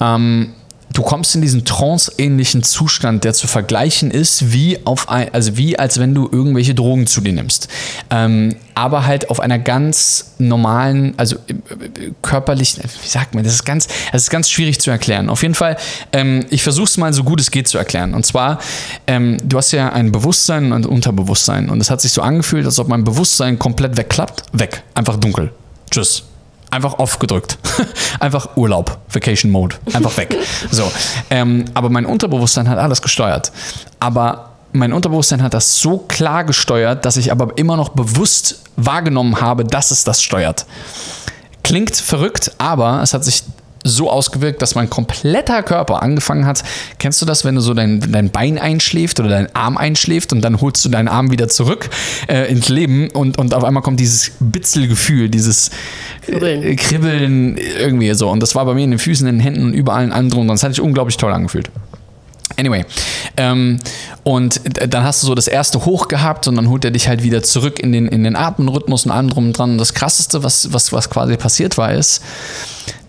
ähm, 0.00 0.52
du 0.96 1.02
kommst 1.02 1.34
in 1.34 1.42
diesen 1.42 1.64
trance-ähnlichen 1.66 2.62
Zustand, 2.62 3.24
der 3.24 3.34
zu 3.34 3.46
vergleichen 3.46 4.10
ist, 4.10 4.52
wie 4.52 4.78
auf 4.86 5.10
ein, 5.10 5.32
also 5.34 5.58
wie 5.58 5.78
als 5.78 6.00
wenn 6.00 6.14
du 6.14 6.26
irgendwelche 6.30 6.74
Drogen 6.74 7.06
zu 7.06 7.20
dir 7.20 7.34
nimmst. 7.34 7.68
Ähm, 8.08 8.56
aber 8.74 9.04
halt 9.04 9.28
auf 9.28 9.40
einer 9.40 9.58
ganz 9.58 10.32
normalen, 10.38 11.12
also 11.18 11.36
äh, 11.48 12.12
körperlichen, 12.22 12.82
wie 13.02 13.08
sagt 13.08 13.34
man, 13.34 13.44
das 13.44 13.52
ist 13.52 13.64
ganz, 13.64 13.88
das 14.10 14.22
ist 14.22 14.30
ganz 14.30 14.48
schwierig 14.48 14.80
zu 14.80 14.90
erklären. 14.90 15.28
Auf 15.28 15.42
jeden 15.42 15.54
Fall, 15.54 15.76
ähm, 16.14 16.46
ich 16.48 16.62
versuche 16.62 16.86
es 16.86 16.96
mal 16.96 17.12
so 17.12 17.24
gut 17.24 17.40
es 17.40 17.50
geht 17.50 17.68
zu 17.68 17.76
erklären. 17.76 18.14
Und 18.14 18.24
zwar, 18.24 18.58
ähm, 19.06 19.36
du 19.44 19.58
hast 19.58 19.72
ja 19.72 19.90
ein 19.90 20.12
Bewusstsein 20.12 20.72
und 20.72 20.86
ein 20.86 20.90
Unterbewusstsein. 20.90 21.68
Und 21.68 21.80
es 21.82 21.90
hat 21.90 22.00
sich 22.00 22.12
so 22.12 22.22
angefühlt, 22.22 22.64
als 22.64 22.78
ob 22.78 22.88
mein 22.88 23.04
Bewusstsein 23.04 23.58
komplett 23.58 23.98
wegklappt. 23.98 24.44
Weg. 24.52 24.82
Einfach 24.94 25.18
dunkel. 25.18 25.52
Tschüss 25.90 26.24
einfach 26.70 26.94
aufgedrückt. 26.94 27.58
einfach 28.20 28.56
Urlaub, 28.56 28.98
Vacation 29.08 29.50
Mode, 29.50 29.76
einfach 29.92 30.16
weg. 30.16 30.36
So, 30.70 30.90
ähm, 31.30 31.64
aber 31.74 31.90
mein 31.90 32.06
Unterbewusstsein 32.06 32.68
hat 32.68 32.78
alles 32.78 33.02
gesteuert. 33.02 33.52
Aber 34.00 34.50
mein 34.72 34.92
Unterbewusstsein 34.92 35.42
hat 35.42 35.54
das 35.54 35.80
so 35.80 35.98
klar 35.98 36.44
gesteuert, 36.44 37.04
dass 37.04 37.16
ich 37.16 37.32
aber 37.32 37.56
immer 37.56 37.76
noch 37.76 37.90
bewusst 37.90 38.62
wahrgenommen 38.76 39.40
habe, 39.40 39.64
dass 39.64 39.90
es 39.90 40.04
das 40.04 40.22
steuert. 40.22 40.66
Klingt 41.62 41.96
verrückt, 41.96 42.52
aber 42.58 43.00
es 43.02 43.14
hat 43.14 43.24
sich 43.24 43.42
so 43.86 44.10
ausgewirkt, 44.10 44.62
dass 44.62 44.74
mein 44.74 44.90
kompletter 44.90 45.62
Körper 45.62 46.02
angefangen 46.02 46.46
hat. 46.46 46.62
Kennst 46.98 47.20
du 47.22 47.26
das, 47.26 47.44
wenn 47.44 47.54
du 47.54 47.60
so 47.60 47.74
dein, 47.74 48.00
dein 48.12 48.30
Bein 48.30 48.58
einschläft 48.58 49.20
oder 49.20 49.28
dein 49.28 49.54
Arm 49.54 49.76
einschläft 49.76 50.32
und 50.32 50.42
dann 50.42 50.60
holst 50.60 50.84
du 50.84 50.88
deinen 50.88 51.08
Arm 51.08 51.30
wieder 51.30 51.48
zurück 51.48 51.88
äh, 52.28 52.50
ins 52.50 52.68
Leben 52.68 53.10
und, 53.10 53.38
und 53.38 53.54
auf 53.54 53.64
einmal 53.64 53.82
kommt 53.82 54.00
dieses 54.00 54.32
Bitzelgefühl, 54.40 55.28
dieses 55.28 55.70
Kribbeln. 56.22 56.62
Äh, 56.62 56.76
Kribbeln 56.76 57.56
irgendwie 57.56 58.12
so. 58.14 58.28
Und 58.28 58.40
das 58.40 58.54
war 58.54 58.64
bei 58.64 58.74
mir 58.74 58.84
in 58.84 58.90
den 58.90 58.98
Füßen, 58.98 59.26
in 59.26 59.36
den 59.36 59.40
Händen 59.40 59.66
und 59.66 59.74
überall 59.74 60.04
in 60.04 60.12
anderen. 60.12 60.48
Das 60.48 60.62
hat 60.62 60.72
sich 60.72 60.80
unglaublich 60.80 61.16
toll 61.16 61.32
angefühlt. 61.32 61.70
Anyway, 62.58 62.84
ähm, 63.36 63.78
und 64.22 64.60
dann 64.64 65.04
hast 65.04 65.22
du 65.22 65.26
so 65.26 65.34
das 65.34 65.46
erste 65.46 65.84
hoch 65.84 66.08
gehabt 66.08 66.48
und 66.48 66.56
dann 66.56 66.70
holt 66.70 66.84
er 66.84 66.90
dich 66.90 67.06
halt 67.06 67.22
wieder 67.22 67.42
zurück 67.42 67.78
in 67.78 67.92
den, 67.92 68.08
in 68.08 68.24
den 68.24 68.34
Atemrhythmus 68.34 69.04
und 69.04 69.12
allem 69.12 69.28
drum 69.28 69.46
und 69.46 69.52
dran. 69.58 69.72
Und 69.72 69.78
das 69.78 69.94
krasseste, 69.94 70.42
was, 70.42 70.72
was, 70.72 70.92
was 70.92 71.10
quasi 71.10 71.36
passiert 71.36 71.76
war, 71.76 71.92
ist, 71.92 72.22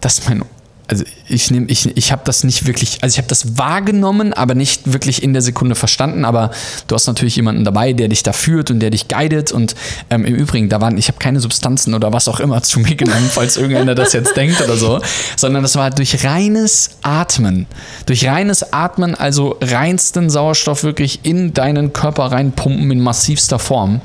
dass 0.01 0.27
mein 0.27 0.43
also 0.87 1.03
ich 1.27 1.51
nehme, 1.51 1.67
ich, 1.67 1.97
ich 1.97 2.11
habe 2.13 2.21
das 2.23 2.45
nicht 2.45 2.65
wirklich, 2.65 2.99
also 3.01 3.13
ich 3.13 3.17
habe 3.17 3.27
das 3.27 3.57
wahrgenommen, 3.57 4.33
aber 4.33 4.55
nicht 4.55 4.93
wirklich 4.93 5.21
in 5.21 5.33
der 5.33 5.41
Sekunde 5.41 5.75
verstanden. 5.75 6.23
Aber 6.23 6.51
du 6.87 6.95
hast 6.95 7.07
natürlich 7.07 7.35
jemanden 7.35 7.65
dabei, 7.65 7.91
der 7.91 8.07
dich 8.07 8.23
da 8.23 8.31
führt 8.31 8.71
und 8.71 8.79
der 8.79 8.89
dich 8.89 9.09
guidet. 9.09 9.51
Und 9.51 9.75
ähm, 10.09 10.23
im 10.23 10.35
Übrigen, 10.35 10.69
da 10.69 10.79
waren, 10.79 10.97
ich 10.97 11.09
habe 11.09 11.19
keine 11.19 11.41
Substanzen 11.41 11.93
oder 11.93 12.13
was 12.13 12.29
auch 12.29 12.39
immer 12.39 12.63
zu 12.67 12.79
mir 12.79 12.95
genommen, 12.95 13.29
falls 13.29 13.57
irgendeiner 13.57 13.95
das 13.95 14.13
jetzt 14.13 14.35
denkt 14.37 14.61
oder 14.61 14.77
so, 14.77 15.01
sondern 15.35 15.61
das 15.63 15.75
war 15.75 15.89
durch 15.91 16.23
reines 16.23 16.91
Atmen. 17.01 17.67
Durch 18.05 18.25
reines 18.25 18.71
Atmen, 18.71 19.13
also 19.13 19.57
reinsten 19.61 20.29
Sauerstoff 20.29 20.83
wirklich 20.83 21.19
in 21.23 21.53
deinen 21.53 21.91
Körper 21.91 22.31
reinpumpen 22.31 22.89
in 22.91 23.01
massivster 23.01 23.59
Form. 23.59 23.99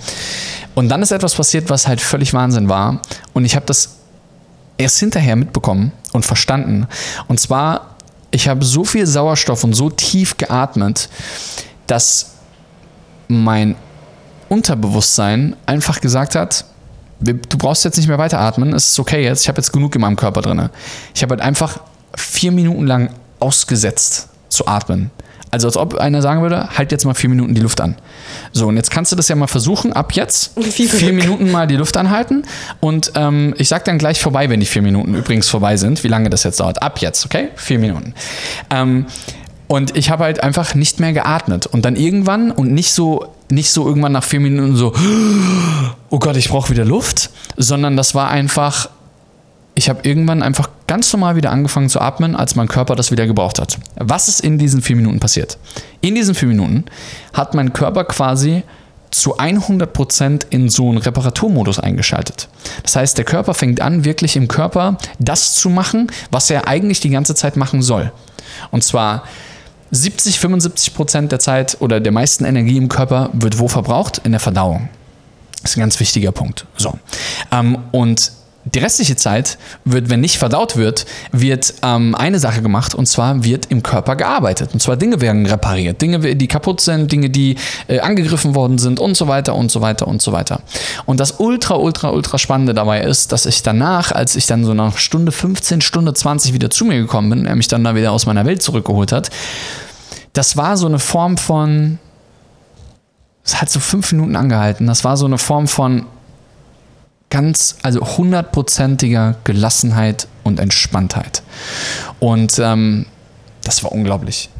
Und 0.74 0.88
dann 0.88 1.02
ist 1.02 1.12
etwas 1.12 1.34
passiert, 1.34 1.70
was 1.70 1.86
halt 1.86 2.00
völlig 2.00 2.34
Wahnsinn 2.34 2.68
war. 2.68 3.00
Und 3.34 3.44
ich 3.44 3.54
habe 3.54 3.66
das 3.66 4.01
erst 4.78 4.98
hinterher 4.98 5.36
mitbekommen 5.36 5.92
und 6.12 6.24
verstanden. 6.24 6.86
Und 7.28 7.40
zwar, 7.40 7.96
ich 8.30 8.48
habe 8.48 8.64
so 8.64 8.84
viel 8.84 9.06
Sauerstoff 9.06 9.64
und 9.64 9.74
so 9.74 9.90
tief 9.90 10.36
geatmet, 10.36 11.08
dass 11.86 12.32
mein 13.28 13.76
Unterbewusstsein 14.48 15.56
einfach 15.66 16.00
gesagt 16.00 16.34
hat, 16.34 16.64
du 17.20 17.58
brauchst 17.58 17.84
jetzt 17.84 17.96
nicht 17.96 18.08
mehr 18.08 18.18
weiter 18.18 18.40
atmen, 18.40 18.72
es 18.74 18.90
ist 18.90 18.98
okay 18.98 19.22
jetzt, 19.22 19.42
ich 19.42 19.48
habe 19.48 19.58
jetzt 19.58 19.72
genug 19.72 19.94
in 19.94 20.00
meinem 20.00 20.16
Körper 20.16 20.42
drin. 20.42 20.68
Ich 21.14 21.22
habe 21.22 21.32
halt 21.32 21.40
einfach 21.40 21.80
vier 22.14 22.52
Minuten 22.52 22.86
lang 22.86 23.10
ausgesetzt 23.38 24.28
zu 24.48 24.66
atmen. 24.66 25.10
Also 25.52 25.68
als 25.68 25.76
ob 25.76 25.96
einer 25.96 26.22
sagen 26.22 26.40
würde, 26.40 26.70
halt 26.78 26.92
jetzt 26.92 27.04
mal 27.04 27.12
vier 27.12 27.28
Minuten 27.28 27.54
die 27.54 27.60
Luft 27.60 27.82
an. 27.82 27.96
So, 28.52 28.68
und 28.68 28.76
jetzt 28.76 28.90
kannst 28.90 29.12
du 29.12 29.16
das 29.16 29.28
ja 29.28 29.36
mal 29.36 29.48
versuchen, 29.48 29.92
ab 29.92 30.14
jetzt 30.14 30.58
vier 30.62 31.12
Minuten 31.12 31.50
mal 31.50 31.66
die 31.66 31.76
Luft 31.76 31.98
anhalten. 31.98 32.44
Und 32.80 33.12
ähm, 33.16 33.54
ich 33.58 33.68
sag 33.68 33.84
dann 33.84 33.98
gleich 33.98 34.18
vorbei, 34.18 34.48
wenn 34.48 34.60
die 34.60 34.66
vier 34.66 34.80
Minuten 34.80 35.14
übrigens 35.14 35.50
vorbei 35.50 35.76
sind, 35.76 36.02
wie 36.04 36.08
lange 36.08 36.30
das 36.30 36.42
jetzt 36.44 36.58
dauert. 36.58 36.82
Ab 36.82 37.00
jetzt, 37.00 37.26
okay? 37.26 37.50
Vier 37.54 37.78
Minuten. 37.78 38.14
Ähm, 38.70 39.04
und 39.68 39.94
ich 39.94 40.08
habe 40.08 40.24
halt 40.24 40.42
einfach 40.42 40.74
nicht 40.74 41.00
mehr 41.00 41.12
geatmet. 41.12 41.66
Und 41.66 41.84
dann 41.84 41.96
irgendwann 41.96 42.50
und 42.50 42.72
nicht 42.72 42.94
so, 42.94 43.26
nicht 43.50 43.72
so 43.72 43.86
irgendwann 43.86 44.12
nach 44.12 44.24
vier 44.24 44.40
Minuten 44.40 44.74
so, 44.74 44.94
oh 46.08 46.18
Gott, 46.18 46.38
ich 46.38 46.48
brauche 46.48 46.70
wieder 46.70 46.86
Luft, 46.86 47.28
sondern 47.58 47.98
das 47.98 48.14
war 48.14 48.30
einfach 48.30 48.88
ich 49.74 49.88
habe 49.88 50.00
irgendwann 50.02 50.42
einfach 50.42 50.68
ganz 50.86 51.12
normal 51.12 51.36
wieder 51.36 51.50
angefangen 51.50 51.88
zu 51.88 52.00
atmen, 52.00 52.36
als 52.36 52.54
mein 52.54 52.68
Körper 52.68 52.94
das 52.94 53.10
wieder 53.10 53.26
gebraucht 53.26 53.58
hat. 53.58 53.78
Was 53.96 54.28
ist 54.28 54.40
in 54.40 54.58
diesen 54.58 54.82
vier 54.82 54.96
Minuten 54.96 55.20
passiert? 55.20 55.58
In 56.00 56.14
diesen 56.14 56.34
vier 56.34 56.48
Minuten 56.48 56.84
hat 57.32 57.54
mein 57.54 57.72
Körper 57.72 58.04
quasi 58.04 58.62
zu 59.10 59.38
100% 59.38 60.46
in 60.50 60.68
so 60.68 60.88
einen 60.88 60.98
Reparaturmodus 60.98 61.78
eingeschaltet. 61.78 62.48
Das 62.82 62.96
heißt, 62.96 63.18
der 63.18 63.24
Körper 63.24 63.54
fängt 63.54 63.80
an, 63.80 64.04
wirklich 64.04 64.36
im 64.36 64.48
Körper 64.48 64.96
das 65.18 65.54
zu 65.54 65.68
machen, 65.68 66.10
was 66.30 66.50
er 66.50 66.66
eigentlich 66.66 67.00
die 67.00 67.10
ganze 67.10 67.34
Zeit 67.34 67.56
machen 67.56 67.82
soll. 67.82 68.10
Und 68.70 68.84
zwar 68.84 69.24
70, 69.90 70.38
75% 70.38 71.28
der 71.28 71.38
Zeit 71.38 71.76
oder 71.80 72.00
der 72.00 72.12
meisten 72.12 72.46
Energie 72.46 72.78
im 72.78 72.88
Körper 72.88 73.28
wird 73.34 73.58
wo 73.58 73.68
verbraucht? 73.68 74.22
In 74.24 74.32
der 74.32 74.40
Verdauung. 74.40 74.88
Das 75.60 75.72
ist 75.72 75.76
ein 75.76 75.80
ganz 75.80 76.00
wichtiger 76.00 76.32
Punkt. 76.32 76.66
So. 76.76 76.98
Ähm, 77.50 77.78
und 77.92 78.32
die 78.64 78.78
restliche 78.78 79.16
Zeit 79.16 79.58
wird, 79.84 80.08
wenn 80.08 80.20
nicht 80.20 80.38
verdaut 80.38 80.76
wird, 80.76 81.04
wird 81.32 81.74
ähm, 81.82 82.14
eine 82.14 82.38
Sache 82.38 82.62
gemacht 82.62 82.94
und 82.94 83.06
zwar 83.06 83.42
wird 83.42 83.66
im 83.66 83.82
Körper 83.82 84.14
gearbeitet. 84.14 84.70
Und 84.72 84.80
zwar 84.80 84.96
Dinge 84.96 85.20
werden 85.20 85.46
repariert, 85.46 86.00
Dinge, 86.00 86.36
die 86.36 86.46
kaputt 86.46 86.80
sind, 86.80 87.10
Dinge, 87.10 87.28
die 87.28 87.56
äh, 87.88 87.98
angegriffen 88.00 88.54
worden 88.54 88.78
sind 88.78 89.00
und 89.00 89.16
so 89.16 89.26
weiter 89.26 89.56
und 89.56 89.70
so 89.72 89.80
weiter 89.80 90.06
und 90.06 90.22
so 90.22 90.32
weiter. 90.32 90.60
Und 91.06 91.18
das 91.18 91.40
ultra, 91.40 91.74
ultra, 91.74 92.10
ultra 92.10 92.38
Spannende 92.38 92.72
dabei 92.72 93.00
ist, 93.02 93.32
dass 93.32 93.46
ich 93.46 93.62
danach, 93.62 94.12
als 94.12 94.36
ich 94.36 94.46
dann 94.46 94.64
so 94.64 94.74
nach 94.74 94.96
Stunde 94.96 95.32
15, 95.32 95.80
Stunde 95.80 96.14
20 96.14 96.52
wieder 96.52 96.70
zu 96.70 96.84
mir 96.84 96.98
gekommen 97.00 97.30
bin, 97.30 97.46
er 97.46 97.56
mich 97.56 97.68
dann 97.68 97.82
da 97.82 97.96
wieder 97.96 98.12
aus 98.12 98.26
meiner 98.26 98.46
Welt 98.46 98.62
zurückgeholt 98.62 99.10
hat, 99.10 99.30
das 100.34 100.56
war 100.56 100.76
so 100.76 100.86
eine 100.86 100.98
Form 100.98 101.36
von, 101.36 101.98
es 103.44 103.60
hat 103.60 103.70
so 103.70 103.80
fünf 103.80 104.12
Minuten 104.12 104.36
angehalten, 104.36 104.86
das 104.86 105.04
war 105.04 105.16
so 105.16 105.26
eine 105.26 105.38
Form 105.38 105.66
von, 105.66 106.06
ganz, 107.32 107.76
also 107.82 108.18
hundertprozentiger 108.18 109.36
Gelassenheit 109.44 110.28
und 110.44 110.60
Entspanntheit. 110.60 111.42
Und 112.20 112.58
ähm, 112.58 113.06
das 113.64 113.82
war 113.82 113.90
unglaublich. 113.90 114.50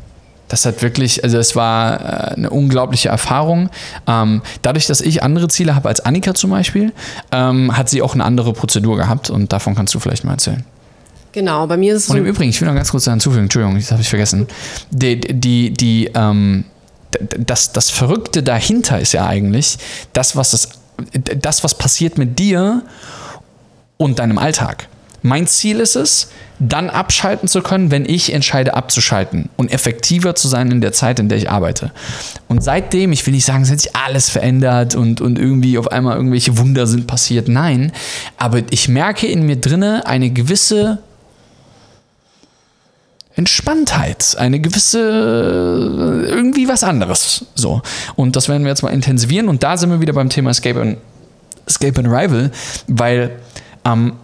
Das 0.48 0.64
hat 0.64 0.80
wirklich, 0.80 1.22
also 1.22 1.36
es 1.36 1.54
war 1.54 2.00
äh, 2.00 2.34
eine 2.34 2.48
unglaubliche 2.48 3.10
Erfahrung. 3.10 3.68
Ähm, 4.06 4.40
dadurch, 4.62 4.86
dass 4.86 5.02
ich 5.02 5.22
andere 5.22 5.48
Ziele 5.48 5.74
habe 5.74 5.90
als 5.90 6.00
Annika 6.00 6.32
zum 6.32 6.50
Beispiel, 6.50 6.94
ähm, 7.30 7.76
hat 7.76 7.90
sie 7.90 8.00
auch 8.00 8.14
eine 8.14 8.24
andere 8.24 8.54
Prozedur 8.54 8.96
gehabt 8.96 9.28
und 9.28 9.52
davon 9.52 9.74
kannst 9.74 9.94
du 9.94 10.00
vielleicht 10.00 10.24
mal 10.24 10.32
erzählen. 10.32 10.64
Genau, 11.32 11.66
bei 11.66 11.76
mir 11.76 11.94
ist 11.94 12.04
es 12.04 12.08
Und 12.08 12.16
so. 12.16 12.22
im 12.22 12.26
Übrigen, 12.26 12.48
ich 12.48 12.60
will 12.62 12.68
noch 12.68 12.74
ganz 12.74 12.90
kurz 12.90 13.04
hinzufügen, 13.04 13.44
Entschuldigung, 13.44 13.76
das 13.76 13.90
habe 13.90 14.00
ich 14.00 14.08
vergessen. 14.08 14.46
Die, 14.90 15.20
die, 15.20 15.74
die, 15.74 16.10
ähm, 16.14 16.64
das, 17.38 17.72
das 17.72 17.90
Verrückte 17.90 18.42
dahinter 18.42 18.98
ist 18.98 19.12
ja 19.12 19.26
eigentlich 19.26 19.76
das, 20.14 20.36
was 20.36 20.54
es, 20.54 20.68
das, 21.40 21.64
was 21.64 21.76
passiert 21.76 22.18
mit 22.18 22.38
dir 22.38 22.82
und 23.96 24.18
deinem 24.18 24.38
Alltag. 24.38 24.88
Mein 25.22 25.46
Ziel 25.46 25.78
ist 25.78 25.94
es, 25.94 26.30
dann 26.58 26.90
abschalten 26.90 27.48
zu 27.48 27.62
können, 27.62 27.90
wenn 27.90 28.04
ich 28.04 28.32
entscheide 28.32 28.74
abzuschalten 28.74 29.48
und 29.56 29.72
effektiver 29.72 30.34
zu 30.34 30.48
sein 30.48 30.70
in 30.70 30.80
der 30.80 30.92
Zeit, 30.92 31.20
in 31.20 31.28
der 31.28 31.38
ich 31.38 31.48
arbeite. 31.48 31.92
Und 32.48 32.62
seitdem, 32.62 33.12
ich 33.12 33.24
will 33.24 33.34
nicht 33.34 33.44
sagen, 33.44 33.62
es 33.62 33.70
hat 33.70 33.80
sich 33.80 33.94
alles 33.94 34.30
verändert 34.30 34.94
und, 34.96 35.20
und 35.20 35.38
irgendwie 35.38 35.78
auf 35.78 35.90
einmal 35.92 36.16
irgendwelche 36.16 36.58
Wunder 36.58 36.86
sind 36.88 37.06
passiert. 37.06 37.48
Nein, 37.48 37.92
aber 38.36 38.62
ich 38.70 38.88
merke 38.88 39.26
in 39.26 39.46
mir 39.46 39.56
drinne 39.56 40.06
eine 40.06 40.30
gewisse 40.30 40.98
Entspanntheit, 43.34 44.36
eine 44.38 44.60
gewisse 44.60 46.26
irgendwie 46.28 46.68
was 46.68 46.84
anderes. 46.84 47.46
So. 47.54 47.80
Und 48.14 48.36
das 48.36 48.48
werden 48.48 48.62
wir 48.64 48.70
jetzt 48.70 48.82
mal 48.82 48.90
intensivieren. 48.90 49.48
Und 49.48 49.62
da 49.62 49.76
sind 49.76 49.90
wir 49.90 50.00
wieder 50.00 50.12
beim 50.12 50.28
Thema 50.28 50.50
Escape 50.50 50.80
and, 50.80 50.98
Escape 51.66 51.98
and 51.98 52.08
Arrival, 52.08 52.50
weil 52.88 53.38
ähm, 53.84 54.14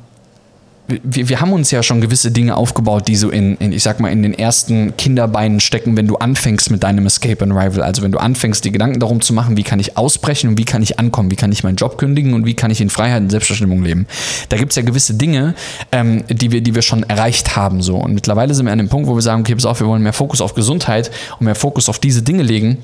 wir, 0.88 1.28
wir 1.28 1.40
haben 1.40 1.52
uns 1.52 1.70
ja 1.70 1.82
schon 1.82 2.00
gewisse 2.00 2.30
Dinge 2.30 2.56
aufgebaut, 2.56 3.08
die 3.08 3.16
so 3.16 3.28
in, 3.28 3.56
in, 3.58 3.72
ich 3.72 3.82
sag 3.82 4.00
mal, 4.00 4.10
in 4.10 4.22
den 4.22 4.32
ersten 4.32 4.96
Kinderbeinen 4.96 5.60
stecken, 5.60 5.96
wenn 5.98 6.06
du 6.06 6.16
anfängst 6.16 6.70
mit 6.70 6.82
deinem 6.82 7.04
Escape 7.04 7.42
and 7.42 7.52
Rival. 7.52 7.82
Also 7.82 8.02
wenn 8.02 8.10
du 8.10 8.18
anfängst, 8.18 8.64
die 8.64 8.72
Gedanken 8.72 8.98
darum 8.98 9.20
zu 9.20 9.34
machen, 9.34 9.58
wie 9.58 9.62
kann 9.62 9.80
ich 9.80 9.98
ausbrechen 9.98 10.50
und 10.50 10.58
wie 10.58 10.64
kann 10.64 10.82
ich 10.82 10.98
ankommen, 10.98 11.30
wie 11.30 11.36
kann 11.36 11.52
ich 11.52 11.62
meinen 11.62 11.76
Job 11.76 11.98
kündigen 11.98 12.32
und 12.32 12.46
wie 12.46 12.54
kann 12.54 12.70
ich 12.70 12.80
in 12.80 12.88
Freiheit 12.88 13.20
und 13.20 13.30
Selbstbestimmung 13.30 13.82
leben. 13.82 14.06
Da 14.48 14.56
gibt 14.56 14.72
es 14.72 14.76
ja 14.76 14.82
gewisse 14.82 15.14
Dinge, 15.14 15.54
ähm, 15.92 16.24
die, 16.30 16.52
wir, 16.52 16.62
die 16.62 16.74
wir 16.74 16.82
schon 16.82 17.02
erreicht 17.02 17.54
haben. 17.54 17.82
So. 17.82 17.96
Und 17.96 18.14
mittlerweile 18.14 18.54
sind 18.54 18.64
wir 18.64 18.72
an 18.72 18.78
dem 18.78 18.88
Punkt, 18.88 19.08
wo 19.08 19.14
wir 19.14 19.22
sagen, 19.22 19.42
okay, 19.42 19.54
pass 19.54 19.66
auf, 19.66 19.80
wir 19.80 19.86
wollen 19.86 20.02
mehr 20.02 20.14
Fokus 20.14 20.40
auf 20.40 20.54
Gesundheit 20.54 21.10
und 21.38 21.44
mehr 21.44 21.54
Fokus 21.54 21.90
auf 21.90 21.98
diese 21.98 22.22
Dinge 22.22 22.42
legen 22.42 22.78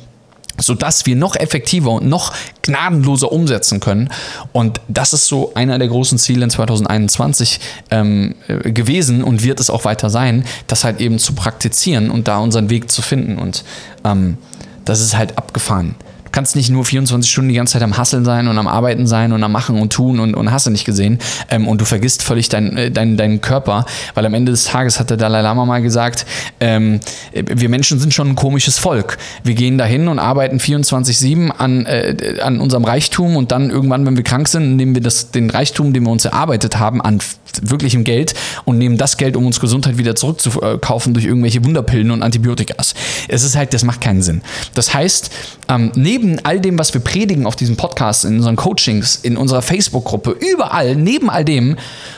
sodass 0.58 1.06
wir 1.06 1.16
noch 1.16 1.37
effektiver 1.37 1.90
und 1.92 2.06
noch 2.06 2.32
gnadenloser 2.62 3.32
umsetzen 3.32 3.80
können. 3.80 4.11
Und 4.52 4.80
das 4.88 5.12
ist 5.12 5.26
so 5.26 5.52
einer 5.54 5.78
der 5.78 5.88
großen 5.88 6.18
Ziele 6.18 6.44
in 6.44 6.50
2021 6.50 7.61
ähm, 7.90 8.34
äh, 8.49 8.70
gewesen 8.73 9.23
und 9.23 9.42
wird 9.42 9.61
es 9.61 9.70
auch 9.70 9.84
weiter 9.84 10.11
sein, 10.11 10.44
das 10.66 10.84
halt 10.84 11.00
eben 11.00 11.18
zu 11.18 11.34
praktizieren 11.34 12.11
und 12.11 12.28
da 12.28 12.38
unseren 12.38 12.70
Weg 12.70 12.90
zu 12.90 13.02
finden. 13.02 13.38
Und 13.38 13.64
ähm, 14.04 14.38
das 14.84 15.00
ist 15.00 15.16
halt 15.16 15.38
abgefahren. 15.38 15.94
Kannst 16.34 16.56
nicht 16.56 16.68
nur 16.68 16.84
24 16.84 17.30
Stunden 17.30 17.50
die 17.50 17.54
ganze 17.54 17.74
Zeit 17.74 17.82
am 17.84 17.96
Hasseln 17.96 18.24
sein 18.24 18.48
und 18.48 18.58
am 18.58 18.66
Arbeiten 18.66 19.06
sein 19.06 19.32
und 19.32 19.44
am 19.44 19.52
Machen 19.52 19.80
und 19.80 19.92
Tun 19.92 20.18
und, 20.18 20.34
und 20.34 20.50
hast 20.50 20.66
du 20.66 20.70
nicht 20.70 20.84
gesehen. 20.84 21.20
Ähm, 21.48 21.68
und 21.68 21.80
du 21.80 21.84
vergisst 21.84 22.24
völlig 22.24 22.48
deinen 22.48 22.76
äh, 22.76 22.90
dein, 22.90 23.16
deinen 23.16 23.40
Körper, 23.40 23.86
weil 24.14 24.26
am 24.26 24.34
Ende 24.34 24.50
des 24.50 24.64
Tages 24.64 24.98
hat 24.98 25.10
der 25.10 25.16
Dalai 25.16 25.42
Lama 25.42 25.64
mal 25.64 25.80
gesagt, 25.80 26.26
ähm, 26.58 26.98
wir 27.32 27.68
Menschen 27.68 28.00
sind 28.00 28.12
schon 28.12 28.30
ein 28.30 28.34
komisches 28.34 28.80
Volk. 28.80 29.16
Wir 29.44 29.54
gehen 29.54 29.78
dahin 29.78 30.08
und 30.08 30.18
arbeiten 30.18 30.58
24-7 30.58 31.50
an, 31.50 31.86
äh, 31.86 32.40
an 32.42 32.60
unserem 32.60 32.84
Reichtum 32.84 33.36
und 33.36 33.52
dann 33.52 33.70
irgendwann, 33.70 34.04
wenn 34.04 34.16
wir 34.16 34.24
krank 34.24 34.48
sind, 34.48 34.74
nehmen 34.74 34.96
wir 34.96 35.02
das, 35.02 35.30
den 35.30 35.50
Reichtum, 35.50 35.92
den 35.92 36.02
wir 36.02 36.10
uns 36.10 36.24
erarbeitet 36.24 36.80
haben, 36.80 37.00
an 37.00 37.20
wirklichem 37.62 38.04
Geld 38.04 38.34
und 38.64 38.78
nehmen 38.78 38.96
das 38.96 39.16
Geld, 39.16 39.36
um 39.36 39.46
uns 39.46 39.60
Gesundheit 39.60 39.98
wieder 39.98 40.14
zurückzukaufen 40.16 41.14
durch 41.14 41.25
irgendwelche 41.25 41.64
Wunderpillen 41.64 42.10
und 42.10 42.23
Antibiotikas. 42.23 42.94
Es 43.28 43.42
ist 43.44 43.56
halt, 43.56 43.75
das 43.75 43.84
macht 43.84 44.00
keinen 44.00 44.23
Sinn. 44.23 44.42
Das 44.75 44.94
heißt, 44.94 45.30
ähm, 45.68 45.92
neben 45.94 46.24
all 46.45 46.60
dem, 46.60 46.78
was 46.78 46.93
wir 46.95 47.00
predigen 47.00 47.47
auf 47.47 47.56
diesem 47.56 47.76
Podcast, 47.76 48.25
in 48.25 48.37
unseren 48.37 48.56
Coachings, 48.56 49.17
in 49.17 49.37
unserer 49.37 49.63
Facebook-Gruppe, 49.63 50.30
überall, 50.30 50.97
neben 50.97 51.30
all 51.30 51.45
dem, 51.45 51.76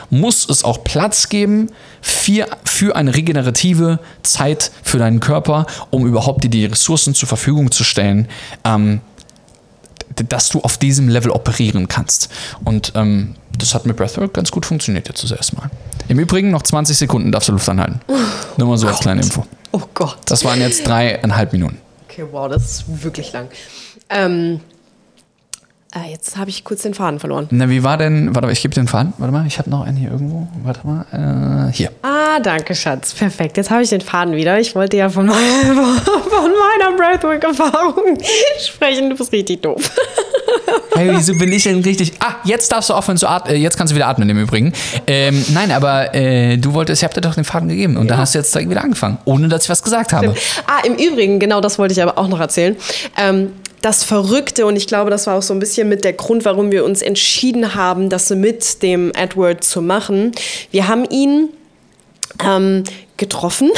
muss 0.09 0.47
es 0.49 0.63
auch 0.63 0.83
Platz 0.83 1.29
geben 1.29 1.69
für, 2.01 2.47
für 2.63 2.95
eine 2.95 3.15
regenerative 3.15 3.99
Zeit 4.23 4.71
für 4.83 4.97
deinen 4.97 5.19
Körper, 5.19 5.65
um 5.89 6.05
überhaupt 6.05 6.43
dir 6.43 6.49
die 6.49 6.65
Ressourcen 6.65 7.13
zur 7.13 7.27
Verfügung 7.27 7.71
zu 7.71 7.83
stellen, 7.83 8.27
ähm, 8.63 9.01
dass 10.29 10.49
du 10.49 10.61
auf 10.61 10.77
diesem 10.77 11.09
Level 11.09 11.31
operieren 11.31 11.87
kannst. 11.87 12.29
Und 12.63 12.93
ähm, 12.95 13.35
das 13.57 13.73
hat 13.73 13.85
mit 13.85 13.97
Breathwork 13.97 14.33
ganz 14.33 14.51
gut 14.51 14.65
funktioniert 14.65 15.07
jetzt 15.07 15.23
das 15.23 15.31
erste 15.31 15.55
Mal. 15.55 15.69
Im 16.07 16.19
Übrigen 16.19 16.51
noch 16.51 16.63
20 16.63 16.97
Sekunden 16.97 17.31
darfst 17.31 17.49
du 17.49 17.53
Luft 17.53 17.67
anhalten. 17.69 17.99
Nur 18.57 18.67
mal 18.67 18.77
so 18.77 18.87
als 18.87 18.99
kleine 18.99 19.21
Info. 19.21 19.45
Oh 19.71 19.81
Gott. 19.93 20.17
Das 20.25 20.45
waren 20.45 20.59
jetzt 20.59 20.87
dreieinhalb 20.87 21.53
Minuten. 21.53 21.77
Okay, 22.09 22.25
wow, 22.31 22.49
das 22.49 22.63
ist 22.63 23.03
wirklich 23.03 23.33
lang. 23.33 23.49
Ähm, 24.09 24.59
äh, 25.95 26.11
jetzt 26.11 26.37
habe 26.37 26.49
ich 26.49 26.63
kurz 26.63 26.81
den 26.83 26.93
Faden 26.93 27.19
verloren. 27.19 27.47
Na, 27.51 27.69
wie 27.69 27.83
war 27.83 27.97
denn, 27.97 28.35
warte 28.35 28.47
mal, 28.47 28.51
ich 28.51 28.61
gebe 28.61 28.73
den 28.75 28.87
Faden. 28.87 29.13
Warte 29.17 29.31
mal, 29.33 29.45
ich 29.47 29.57
habe 29.57 29.69
noch 29.69 29.85
einen 29.85 29.97
hier 29.97 30.11
irgendwo. 30.11 30.47
Warte 30.63 30.81
mal, 30.85 31.69
äh, 31.69 31.73
hier. 31.73 31.91
Ah, 32.01 32.39
danke, 32.41 32.75
Schatz. 32.75 33.13
Perfekt. 33.13 33.57
Jetzt 33.57 33.69
habe 33.71 33.83
ich 33.83 33.89
den 33.89 34.01
Faden 34.01 34.35
wieder. 34.35 34.59
Ich 34.59 34.75
wollte 34.75 34.97
ja 34.97 35.09
von, 35.09 35.25
meiner- 35.25 35.39
meiner 35.73 36.97
Breathwork-Erfahrung 36.97 38.17
sprechen. 38.59 39.09
Du 39.09 39.15
bist 39.15 39.31
richtig 39.31 39.61
doof. 39.61 39.91
Hey, 40.93 41.11
wieso 41.15 41.35
bin 41.37 41.51
ich 41.51 41.63
denn 41.63 41.81
richtig? 41.81 42.13
Ah, 42.19 42.35
jetzt 42.43 42.71
darfst 42.71 42.89
du 42.89 42.93
aufhören 42.93 43.17
zu 43.17 43.27
atmen. 43.27 43.55
Jetzt 43.61 43.77
kannst 43.77 43.91
du 43.91 43.95
wieder 43.95 44.07
atmen 44.07 44.27
im 44.29 44.39
Übrigen. 44.41 44.73
Ähm, 45.05 45.45
nein, 45.53 45.71
aber 45.71 46.13
äh, 46.15 46.57
du 46.57 46.73
wolltest, 46.73 47.01
ich 47.01 47.03
habe 47.03 47.13
dir 47.13 47.21
doch 47.21 47.35
den 47.35 47.43
Faden 47.43 47.69
gegeben 47.69 47.97
und 47.97 48.07
da 48.09 48.17
hast 48.17 48.33
du 48.33 48.39
jetzt 48.39 48.55
wieder 48.55 48.83
angefangen, 48.83 49.19
ohne 49.25 49.47
dass 49.47 49.63
ich 49.65 49.69
was 49.69 49.83
gesagt 49.83 50.11
habe. 50.13 50.33
Ah, 50.65 50.79
im 50.85 50.95
Übrigen, 50.95 51.39
genau 51.39 51.61
das 51.61 51.77
wollte 51.77 51.91
ich 51.93 52.01
aber 52.01 52.17
auch 52.17 52.27
noch 52.27 52.39
erzählen. 52.39 52.75
Ähm, 53.17 53.51
das 53.81 54.03
Verrückte, 54.03 54.65
und 54.65 54.75
ich 54.75 54.87
glaube, 54.87 55.09
das 55.09 55.27
war 55.27 55.37
auch 55.37 55.41
so 55.41 55.53
ein 55.53 55.59
bisschen 55.59 55.87
mit 55.89 56.03
der 56.03 56.13
Grund, 56.13 56.45
warum 56.45 56.71
wir 56.71 56.83
uns 56.83 57.01
entschieden 57.01 57.75
haben, 57.75 58.09
das 58.09 58.29
mit 58.29 58.81
dem 58.83 59.11
Edward 59.13 59.63
zu 59.63 59.81
machen. 59.81 60.31
Wir 60.71 60.87
haben 60.87 61.05
ihn 61.09 61.49
ähm, 62.43 62.83
getroffen 63.17 63.71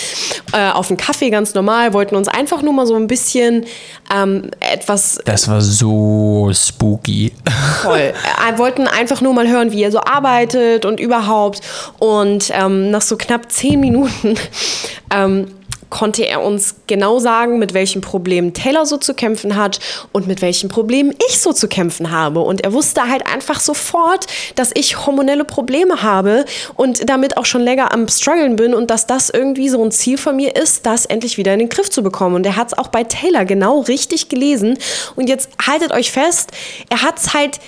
äh, 0.52 0.70
auf 0.70 0.88
einen 0.88 0.96
Kaffee 0.96 1.30
ganz 1.30 1.54
normal, 1.54 1.92
wollten 1.92 2.14
uns 2.16 2.28
einfach 2.28 2.62
nur 2.62 2.72
mal 2.72 2.86
so 2.86 2.94
ein 2.94 3.06
bisschen 3.06 3.66
ähm, 4.14 4.50
etwas 4.60 5.20
Das 5.24 5.48
war 5.48 5.60
so 5.60 6.50
spooky. 6.52 7.32
Voll. 7.82 8.12
Wir 8.48 8.58
wollten 8.58 8.86
einfach 8.86 9.20
nur 9.20 9.34
mal 9.34 9.48
hören, 9.48 9.72
wie 9.72 9.82
er 9.82 9.90
so 9.90 10.00
arbeitet 10.00 10.84
und 10.84 11.00
überhaupt. 11.00 11.60
Und 11.98 12.50
ähm, 12.52 12.90
nach 12.90 13.02
so 13.02 13.16
knapp 13.16 13.50
zehn 13.50 13.80
Minuten 13.80 14.36
ähm, 15.14 15.48
konnte 15.90 16.26
er 16.26 16.42
uns 16.42 16.76
genau 16.86 17.18
sagen, 17.18 17.58
mit 17.58 17.74
welchen 17.74 18.00
Problemen 18.00 18.52
Taylor 18.54 18.86
so 18.86 18.96
zu 18.96 19.14
kämpfen 19.14 19.56
hat 19.56 19.80
und 20.12 20.26
mit 20.26 20.42
welchen 20.42 20.68
Problemen 20.68 21.14
ich 21.28 21.40
so 21.40 21.52
zu 21.52 21.68
kämpfen 21.68 22.10
habe. 22.10 22.40
Und 22.40 22.62
er 22.62 22.72
wusste 22.72 23.08
halt 23.08 23.26
einfach 23.26 23.60
sofort, 23.60 24.26
dass 24.54 24.70
ich 24.74 25.06
hormonelle 25.06 25.44
Probleme 25.44 26.02
habe 26.02 26.44
und 26.74 27.08
damit 27.08 27.36
auch 27.36 27.46
schon 27.46 27.62
länger 27.62 27.92
am 27.92 28.08
struggeln 28.08 28.56
bin 28.56 28.74
und 28.74 28.90
dass 28.90 29.06
das 29.06 29.30
irgendwie 29.30 29.68
so 29.68 29.82
ein 29.82 29.90
Ziel 29.90 30.18
von 30.18 30.36
mir 30.36 30.56
ist, 30.56 30.86
das 30.86 31.06
endlich 31.06 31.38
wieder 31.38 31.52
in 31.52 31.60
den 31.60 31.68
Griff 31.68 31.90
zu 31.90 32.02
bekommen. 32.02 32.34
Und 32.36 32.46
er 32.46 32.56
hat 32.56 32.68
es 32.68 32.78
auch 32.78 32.88
bei 32.88 33.04
Taylor 33.04 33.44
genau 33.44 33.80
richtig 33.80 34.28
gelesen. 34.28 34.78
Und 35.16 35.28
jetzt 35.28 35.48
haltet 35.64 35.92
euch 35.92 36.10
fest, 36.10 36.50
er 36.90 37.02
hat 37.02 37.18
es 37.18 37.34
halt 37.34 37.60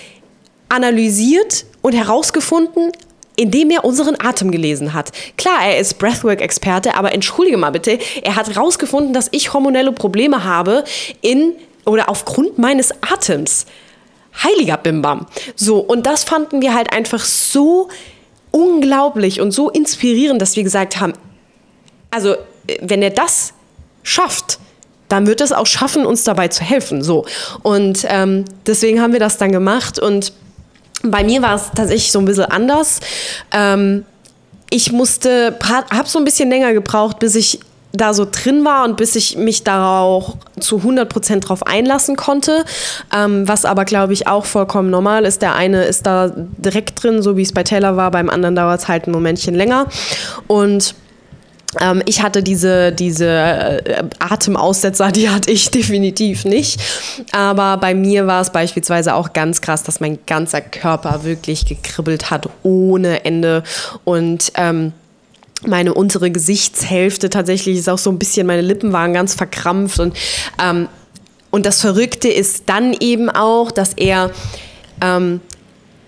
analysiert 0.68 1.64
und 1.82 1.92
herausgefunden, 1.92 2.90
indem 3.36 3.70
er 3.70 3.84
unseren 3.84 4.16
Atem 4.18 4.50
gelesen 4.50 4.94
hat. 4.94 5.12
Klar, 5.36 5.66
er 5.66 5.78
ist 5.78 5.98
Breathwork-Experte, 5.98 6.94
aber 6.94 7.12
entschuldige 7.12 7.56
mal 7.56 7.70
bitte, 7.70 7.98
er 8.22 8.36
hat 8.36 8.48
herausgefunden, 8.48 9.12
dass 9.12 9.28
ich 9.30 9.52
hormonelle 9.52 9.92
Probleme 9.92 10.44
habe 10.44 10.84
in 11.20 11.52
oder 11.84 12.08
aufgrund 12.08 12.58
meines 12.58 12.90
Atems. 13.02 13.66
Heiliger 14.42 14.76
Bimbam. 14.76 15.26
So, 15.54 15.78
und 15.78 16.06
das 16.06 16.24
fanden 16.24 16.60
wir 16.60 16.74
halt 16.74 16.92
einfach 16.92 17.24
so 17.24 17.88
unglaublich 18.50 19.40
und 19.40 19.52
so 19.52 19.70
inspirierend, 19.70 20.42
dass 20.42 20.56
wir 20.56 20.62
gesagt 20.62 21.00
haben, 21.00 21.12
also 22.10 22.36
wenn 22.80 23.02
er 23.02 23.10
das 23.10 23.54
schafft, 24.02 24.58
dann 25.08 25.26
wird 25.26 25.40
es 25.40 25.52
auch 25.52 25.66
schaffen, 25.66 26.04
uns 26.04 26.24
dabei 26.24 26.48
zu 26.48 26.64
helfen. 26.64 27.02
So. 27.02 27.26
Und 27.62 28.04
ähm, 28.08 28.44
deswegen 28.66 29.00
haben 29.00 29.12
wir 29.12 29.20
das 29.20 29.38
dann 29.38 29.52
gemacht 29.52 29.98
und 29.98 30.32
bei 31.02 31.24
mir 31.24 31.42
war 31.42 31.54
es 31.54 31.70
tatsächlich 31.74 32.12
so 32.12 32.18
ein 32.18 32.24
bisschen 32.24 32.44
anders. 32.44 33.00
Ähm, 33.52 34.04
ich 34.70 34.92
musste, 34.92 35.56
habe 35.62 36.08
so 36.08 36.18
ein 36.18 36.24
bisschen 36.24 36.50
länger 36.50 36.72
gebraucht, 36.72 37.18
bis 37.18 37.34
ich 37.34 37.60
da 37.92 38.12
so 38.14 38.26
drin 38.30 38.64
war 38.64 38.84
und 38.84 38.96
bis 38.96 39.16
ich 39.16 39.36
mich 39.36 39.64
da 39.64 40.00
auch 40.00 40.36
zu 40.60 40.78
100% 40.78 41.40
drauf 41.40 41.66
einlassen 41.66 42.16
konnte. 42.16 42.64
Ähm, 43.14 43.48
was 43.48 43.64
aber, 43.64 43.84
glaube 43.84 44.12
ich, 44.12 44.26
auch 44.26 44.44
vollkommen 44.44 44.90
normal 44.90 45.24
ist. 45.24 45.42
Der 45.42 45.54
eine 45.54 45.84
ist 45.84 46.06
da 46.06 46.30
direkt 46.34 47.02
drin, 47.02 47.22
so 47.22 47.36
wie 47.36 47.42
es 47.42 47.52
bei 47.52 47.62
Taylor 47.62 47.96
war, 47.96 48.10
beim 48.10 48.28
anderen 48.28 48.56
dauert 48.56 48.80
es 48.80 48.88
halt 48.88 49.06
ein 49.06 49.12
Momentchen 49.12 49.54
länger. 49.54 49.86
Und 50.46 50.94
ähm, 51.80 52.02
ich 52.06 52.22
hatte 52.22 52.42
diese, 52.42 52.92
diese 52.92 53.28
äh, 53.28 54.02
Atemaussetzer, 54.18 55.10
die 55.12 55.28
hatte 55.28 55.50
ich 55.50 55.70
definitiv 55.72 56.44
nicht. 56.44 56.80
Aber 57.32 57.76
bei 57.78 57.94
mir 57.94 58.26
war 58.26 58.40
es 58.40 58.50
beispielsweise 58.50 59.14
auch 59.14 59.32
ganz 59.32 59.60
krass, 59.60 59.82
dass 59.82 60.00
mein 60.00 60.18
ganzer 60.26 60.60
Körper 60.60 61.24
wirklich 61.24 61.66
gekribbelt 61.66 62.30
hat 62.30 62.48
ohne 62.62 63.24
Ende. 63.24 63.62
Und 64.04 64.52
ähm, 64.54 64.92
meine 65.64 65.94
untere 65.94 66.30
Gesichtshälfte 66.30 67.30
tatsächlich 67.30 67.78
ist 67.78 67.88
auch 67.88 67.98
so 67.98 68.10
ein 68.10 68.18
bisschen, 68.18 68.46
meine 68.46 68.62
Lippen 68.62 68.92
waren 68.92 69.12
ganz 69.12 69.34
verkrampft 69.34 69.98
und, 70.00 70.16
ähm, 70.62 70.88
und 71.50 71.64
das 71.64 71.80
Verrückte 71.80 72.28
ist 72.28 72.64
dann 72.66 72.94
eben 73.00 73.30
auch, 73.30 73.70
dass 73.70 73.94
er, 73.94 74.30
ähm, 75.00 75.40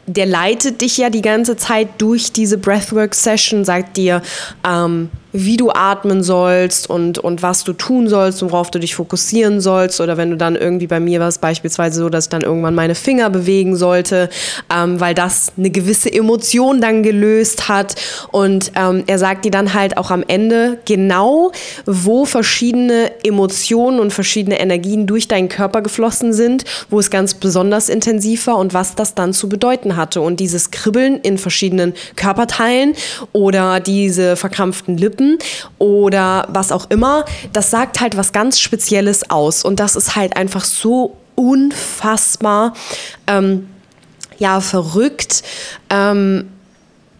der 0.06 0.26
leitet 0.26 0.82
dich 0.82 0.98
ja 0.98 1.10
die 1.10 1.22
ganze 1.22 1.56
Zeit 1.56 1.88
durch 1.98 2.32
diese 2.32 2.58
Breathwork-Session, 2.58 3.64
sagt 3.64 3.96
dir, 3.96 4.22
ähm, 4.66 5.10
wie 5.32 5.58
du 5.58 5.70
atmen 5.70 6.22
sollst 6.22 6.88
und, 6.88 7.18
und 7.18 7.42
was 7.42 7.64
du 7.64 7.74
tun 7.74 8.08
sollst 8.08 8.42
und 8.42 8.50
worauf 8.52 8.70
du 8.70 8.78
dich 8.78 8.94
fokussieren 8.94 9.60
sollst. 9.60 10.00
Oder 10.00 10.16
wenn 10.16 10.30
du 10.30 10.36
dann 10.36 10.56
irgendwie 10.56 10.86
bei 10.86 11.00
mir 11.00 11.20
war 11.20 11.28
es 11.28 11.38
beispielsweise 11.38 12.00
so, 12.00 12.08
dass 12.08 12.24
ich 12.24 12.30
dann 12.30 12.42
irgendwann 12.42 12.74
meine 12.74 12.94
Finger 12.94 13.28
bewegen 13.28 13.76
sollte, 13.76 14.30
ähm, 14.74 15.00
weil 15.00 15.14
das 15.14 15.52
eine 15.58 15.70
gewisse 15.70 16.12
Emotion 16.12 16.80
dann 16.80 17.02
gelöst 17.02 17.68
hat. 17.68 17.94
Und 18.32 18.72
ähm, 18.74 19.04
er 19.06 19.18
sagt 19.18 19.44
dir 19.44 19.50
dann 19.50 19.74
halt 19.74 19.98
auch 19.98 20.10
am 20.10 20.24
Ende 20.26 20.78
genau, 20.86 21.52
wo 21.84 22.24
verschiedene 22.24 23.12
Emotionen 23.22 24.00
und 24.00 24.12
verschiedene 24.12 24.58
Energien 24.58 25.06
durch 25.06 25.28
deinen 25.28 25.50
Körper 25.50 25.82
geflossen 25.82 26.32
sind, 26.32 26.64
wo 26.88 26.98
es 26.98 27.10
ganz 27.10 27.34
besonders 27.34 27.90
intensiv 27.90 28.46
war 28.46 28.56
und 28.56 28.72
was 28.72 28.94
das 28.94 29.14
dann 29.14 29.34
zu 29.34 29.48
bedeuten 29.48 29.96
hatte. 29.96 30.22
Und 30.22 30.40
dieses 30.40 30.70
Kribbeln 30.70 31.20
in 31.20 31.36
verschiedenen 31.36 31.92
Körperteilen 32.16 32.94
oder 33.32 33.80
diese 33.80 34.36
verkrampften 34.36 34.96
Lippen 34.96 35.17
Lippen 35.18 35.38
oder 35.78 36.46
was 36.48 36.72
auch 36.72 36.88
immer, 36.90 37.24
das 37.52 37.70
sagt 37.70 38.00
halt 38.00 38.16
was 38.16 38.32
ganz 38.32 38.60
Spezielles 38.60 39.30
aus. 39.30 39.64
Und 39.64 39.80
das 39.80 39.96
ist 39.96 40.16
halt 40.16 40.36
einfach 40.36 40.64
so 40.64 41.16
unfassbar, 41.34 42.72
ähm, 43.26 43.68
ja, 44.38 44.60
verrückt. 44.60 45.42
Ähm, 45.90 46.50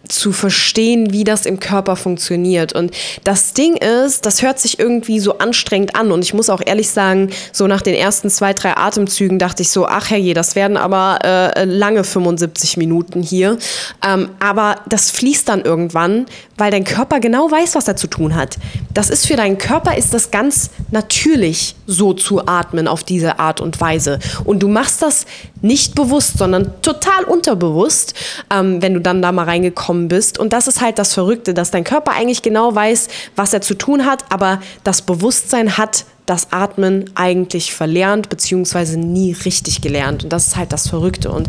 zu 0.09 0.33
verstehen, 0.33 1.12
wie 1.12 1.25
das 1.25 1.47
im 1.47 1.61
Körper 1.61 1.97
funktioniert. 1.97 2.73
Und 2.73 2.92
das 3.25 3.53
Ding 3.53 3.77
ist, 3.77 4.27
das 4.27 4.42
hört 4.42 4.59
sich 4.59 4.79
irgendwie 4.79 5.21
so 5.21 5.38
anstrengend 5.38 5.94
an. 5.94 6.11
Und 6.11 6.23
ich 6.23 6.35
muss 6.35 6.51
auch 6.51 6.62
ehrlich 6.64 6.90
sagen, 6.90 7.31
so 7.53 7.66
nach 7.66 7.83
den 7.83 7.94
ersten 7.94 8.31
zwei, 8.31 8.55
drei 8.55 8.77
Atemzügen 8.77 9.38
dachte 9.38 9.62
ich 9.62 9.71
so, 9.71 9.87
ach 9.87 10.11
herrje, 10.11 10.35
das 10.35 10.55
werden 10.55 10.77
aber 10.77 11.18
äh, 11.25 11.64
lange 11.64 12.05
75 12.05 12.77
Minuten 12.77 13.23
hier. 13.23 13.59
Ähm, 14.07 14.31
aber 14.40 14.77
das 14.88 15.11
fließt 15.11 15.49
dann 15.49 15.62
irgendwann, 15.62 16.27
weil 16.57 16.71
dein 16.71 16.85
Körper 16.85 17.21
genau 17.21 17.51
weiß, 17.51 17.75
was 17.75 17.88
er 17.88 17.97
zu 17.97 18.07
tun 18.07 18.35
hat. 18.35 18.57
Das 18.92 19.11
ist 19.11 19.27
für 19.27 19.37
deinen 19.37 19.59
Körper 19.59 19.96
ist 19.96 20.14
das 20.14 20.31
ganz 20.31 20.70
natürlich, 20.90 21.77
so 21.87 22.12
zu 22.14 22.46
atmen 22.46 22.88
auf 22.88 23.05
diese 23.05 23.38
Art 23.38 23.61
und 23.61 23.81
Weise. 23.81 24.18
Und 24.44 24.61
du 24.61 24.68
machst 24.68 25.03
das 25.03 25.27
nicht 25.61 25.94
bewusst, 25.94 26.38
sondern 26.38 26.81
total 26.83 27.24
unterbewusst, 27.24 28.14
ähm, 28.51 28.81
wenn 28.83 28.94
du 28.94 29.01
dann 29.01 29.22
da 29.22 29.33
mal 29.33 29.44
reingekommen 29.44 30.09
bist. 30.09 30.38
Und 30.38 30.53
das 30.53 30.68
ist 30.68 30.81
halt 30.81 30.98
das 30.98 31.14
Verrückte, 31.14 31.55
dass 31.55 31.70
dein 31.70 31.85
Körper 31.85 32.12
eigentlich 32.12 32.42
genau 32.42 32.74
weiß, 32.74 33.09
was 33.37 33.53
er 33.53 33.61
zu 33.61 33.74
tun 33.74 34.07
hat, 34.07 34.24
aber 34.31 34.61
das 34.85 35.03
Bewusstsein 35.03 35.77
hat 35.77 36.05
das 36.27 36.53
Atmen 36.53 37.11
eigentlich 37.14 37.74
verlernt, 37.74 38.29
beziehungsweise 38.29 38.98
nie 38.98 39.33
richtig 39.33 39.81
gelernt. 39.81 40.24
Und 40.24 40.33
das 40.33 40.48
ist 40.48 40.57
halt 40.57 40.72
das 40.72 40.88
Verrückte. 40.88 41.31
Und 41.31 41.48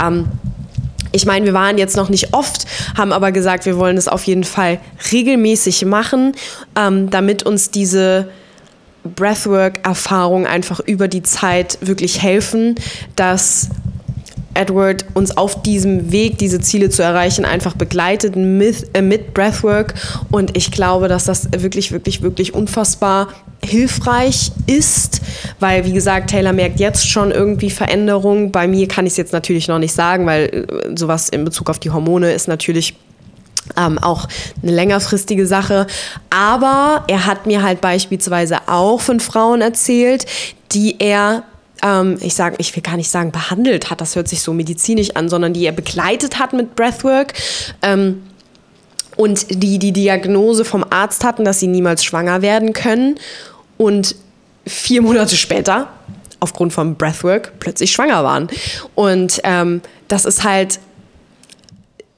ähm, 0.00 0.26
ich 1.12 1.26
meine, 1.26 1.46
wir 1.46 1.54
waren 1.54 1.78
jetzt 1.78 1.96
noch 1.96 2.08
nicht 2.08 2.34
oft, 2.34 2.66
haben 2.96 3.12
aber 3.12 3.32
gesagt, 3.32 3.66
wir 3.66 3.76
wollen 3.76 3.96
es 3.96 4.08
auf 4.08 4.24
jeden 4.24 4.44
Fall 4.44 4.80
regelmäßig 5.12 5.84
machen, 5.84 6.32
ähm, 6.76 7.10
damit 7.10 7.42
uns 7.42 7.70
diese 7.70 8.28
Breathwork-Erfahrungen 9.04 10.46
einfach 10.46 10.80
über 10.80 11.08
die 11.08 11.22
Zeit 11.22 11.78
wirklich 11.80 12.22
helfen, 12.22 12.74
dass 13.16 13.70
Edward 14.54 15.04
uns 15.14 15.36
auf 15.36 15.62
diesem 15.62 16.12
Weg, 16.12 16.38
diese 16.38 16.60
Ziele 16.60 16.90
zu 16.90 17.02
erreichen, 17.02 17.44
einfach 17.44 17.74
begleitet 17.74 18.36
mit, 18.36 18.90
äh, 18.94 19.02
mit 19.02 19.34
Breathwork. 19.34 19.94
Und 20.30 20.56
ich 20.56 20.70
glaube, 20.70 21.08
dass 21.08 21.24
das 21.24 21.48
wirklich, 21.52 21.92
wirklich, 21.92 22.22
wirklich 22.22 22.54
unfassbar 22.54 23.28
hilfreich 23.62 24.52
ist, 24.66 25.20
weil, 25.60 25.84
wie 25.84 25.92
gesagt, 25.92 26.30
Taylor 26.30 26.52
merkt 26.52 26.80
jetzt 26.80 27.08
schon 27.08 27.30
irgendwie 27.30 27.70
Veränderungen. 27.70 28.50
Bei 28.50 28.66
mir 28.66 28.88
kann 28.88 29.06
ich 29.06 29.12
es 29.12 29.16
jetzt 29.16 29.32
natürlich 29.32 29.68
noch 29.68 29.78
nicht 29.78 29.92
sagen, 29.92 30.26
weil 30.26 30.44
äh, 30.44 30.96
sowas 30.96 31.28
in 31.28 31.44
Bezug 31.44 31.70
auf 31.70 31.78
die 31.78 31.90
Hormone 31.90 32.32
ist 32.32 32.48
natürlich 32.48 32.94
ähm, 33.76 33.98
auch 33.98 34.26
eine 34.62 34.72
längerfristige 34.72 35.46
Sache. 35.46 35.86
Aber 36.30 37.04
er 37.06 37.26
hat 37.26 37.46
mir 37.46 37.62
halt 37.62 37.80
beispielsweise 37.80 38.58
auch 38.66 39.00
von 39.00 39.20
Frauen 39.20 39.60
erzählt, 39.60 40.26
die 40.72 40.96
er 40.98 41.44
ähm, 41.82 42.18
ich 42.20 42.34
sage, 42.34 42.56
ich 42.58 42.74
will 42.74 42.82
gar 42.82 42.96
nicht 42.96 43.10
sagen 43.10 43.32
behandelt 43.32 43.90
hat, 43.90 44.00
das 44.00 44.16
hört 44.16 44.28
sich 44.28 44.42
so 44.42 44.52
medizinisch 44.52 45.10
an, 45.16 45.28
sondern 45.28 45.52
die 45.52 45.64
er 45.64 45.72
begleitet 45.72 46.38
hat 46.38 46.52
mit 46.52 46.76
Breathwork. 46.76 47.34
Ähm, 47.82 48.22
und 49.16 49.62
die 49.62 49.78
die 49.78 49.92
Diagnose 49.92 50.64
vom 50.64 50.84
Arzt 50.88 51.24
hatten, 51.24 51.44
dass 51.44 51.60
sie 51.60 51.66
niemals 51.66 52.04
schwanger 52.04 52.42
werden 52.42 52.72
können. 52.72 53.18
Und 53.76 54.14
vier 54.66 55.02
Monate 55.02 55.36
später, 55.36 55.88
aufgrund 56.38 56.72
von 56.72 56.94
Breathwork, 56.96 57.52
plötzlich 57.60 57.92
schwanger 57.92 58.24
waren. 58.24 58.48
Und 58.94 59.40
ähm, 59.44 59.82
das 60.08 60.24
ist 60.24 60.44
halt 60.44 60.78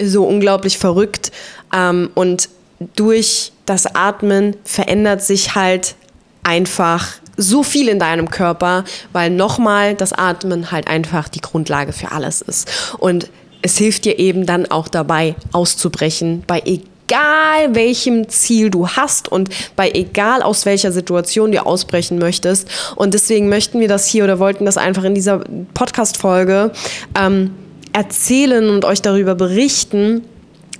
so 0.01 0.25
unglaublich 0.25 0.79
verrückt. 0.79 1.33
Ähm, 1.75 2.11
und 2.15 2.49
durch 2.95 3.53
das 3.67 3.87
Atmen 3.95 4.57
verändert 4.65 5.23
sich 5.23 5.55
halt 5.55 5.95
einfach 6.43 7.09
so 7.43 7.63
viel 7.63 7.89
in 7.89 7.99
deinem 7.99 8.31
Körper, 8.31 8.85
weil 9.13 9.31
nochmal 9.31 9.95
das 9.95 10.13
Atmen 10.13 10.71
halt 10.71 10.89
einfach 10.89 11.29
die 11.29 11.41
Grundlage 11.41 11.93
für 11.93 12.13
alles 12.13 12.41
ist. 12.41 12.97
Und 12.99 13.29
es 13.63 13.79
hilft 13.79 14.05
dir 14.05 14.19
eben 14.19 14.47
dann 14.47 14.71
auch 14.71 14.89
dabei, 14.89 15.35
auszubrechen 15.53 16.43
bei 16.47 16.63
egal 16.65 17.75
welchem 17.75 18.29
Ziel 18.29 18.71
du 18.71 18.89
hast 18.89 19.31
und 19.31 19.51
bei 19.77 19.91
egal 19.91 20.43
aus 20.43 20.65
welcher 20.65 20.93
Situation 20.93 21.53
du 21.53 21.65
ausbrechen 21.65 22.19
möchtest. 22.19 22.69
Und 22.97 23.15
deswegen 23.15 23.49
möchten 23.49 23.81
wir 23.81 23.89
das 23.89 24.07
hier 24.07 24.25
oder 24.25 24.39
wollten 24.39 24.65
das 24.65 24.77
einfach 24.77 25.05
in 25.05 25.15
dieser 25.15 25.45
Podcast-Folge 25.75 26.73
ähm, 27.19 27.53
erzählen 27.93 28.71
und 28.71 28.85
euch 28.85 29.03
darüber 29.03 29.35
berichten, 29.35 30.23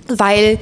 weil 0.07 0.57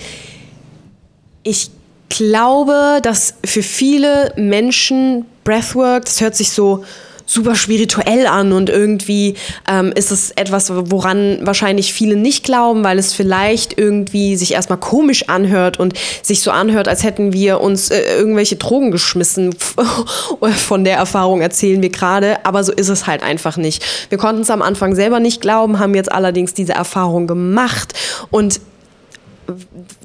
ich 1.43 1.71
glaube, 2.11 2.99
dass 3.01 3.35
für 3.43 3.63
viele 3.63 4.33
Menschen 4.35 5.25
Breathwork, 5.43 6.05
das 6.05 6.21
hört 6.21 6.35
sich 6.35 6.51
so 6.51 6.83
super 7.25 7.55
spirituell 7.55 8.27
an 8.27 8.51
und 8.51 8.69
irgendwie 8.69 9.35
ähm, 9.69 9.93
ist 9.95 10.11
es 10.11 10.31
etwas, 10.31 10.71
woran 10.73 11.39
wahrscheinlich 11.43 11.93
viele 11.93 12.17
nicht 12.17 12.43
glauben, 12.43 12.83
weil 12.83 12.99
es 12.99 13.13
vielleicht 13.13 13.77
irgendwie 13.77 14.35
sich 14.35 14.51
erstmal 14.51 14.79
komisch 14.79 15.29
anhört 15.29 15.79
und 15.79 15.93
sich 16.21 16.41
so 16.41 16.51
anhört, 16.51 16.89
als 16.89 17.03
hätten 17.03 17.31
wir 17.31 17.61
uns 17.61 17.89
äh, 17.89 18.17
irgendwelche 18.17 18.57
Drogen 18.57 18.91
geschmissen. 18.91 19.55
Von 20.67 20.83
der 20.83 20.97
Erfahrung 20.97 21.39
erzählen 21.39 21.81
wir 21.81 21.89
gerade, 21.89 22.45
aber 22.45 22.65
so 22.65 22.73
ist 22.73 22.89
es 22.89 23.07
halt 23.07 23.23
einfach 23.23 23.55
nicht. 23.55 23.83
Wir 24.09 24.17
konnten 24.17 24.41
es 24.41 24.49
am 24.49 24.61
Anfang 24.61 24.93
selber 24.95 25.21
nicht 25.21 25.39
glauben, 25.39 25.79
haben 25.79 25.95
jetzt 25.95 26.11
allerdings 26.11 26.53
diese 26.53 26.73
Erfahrung 26.73 27.27
gemacht 27.27 27.93
und 28.29 28.59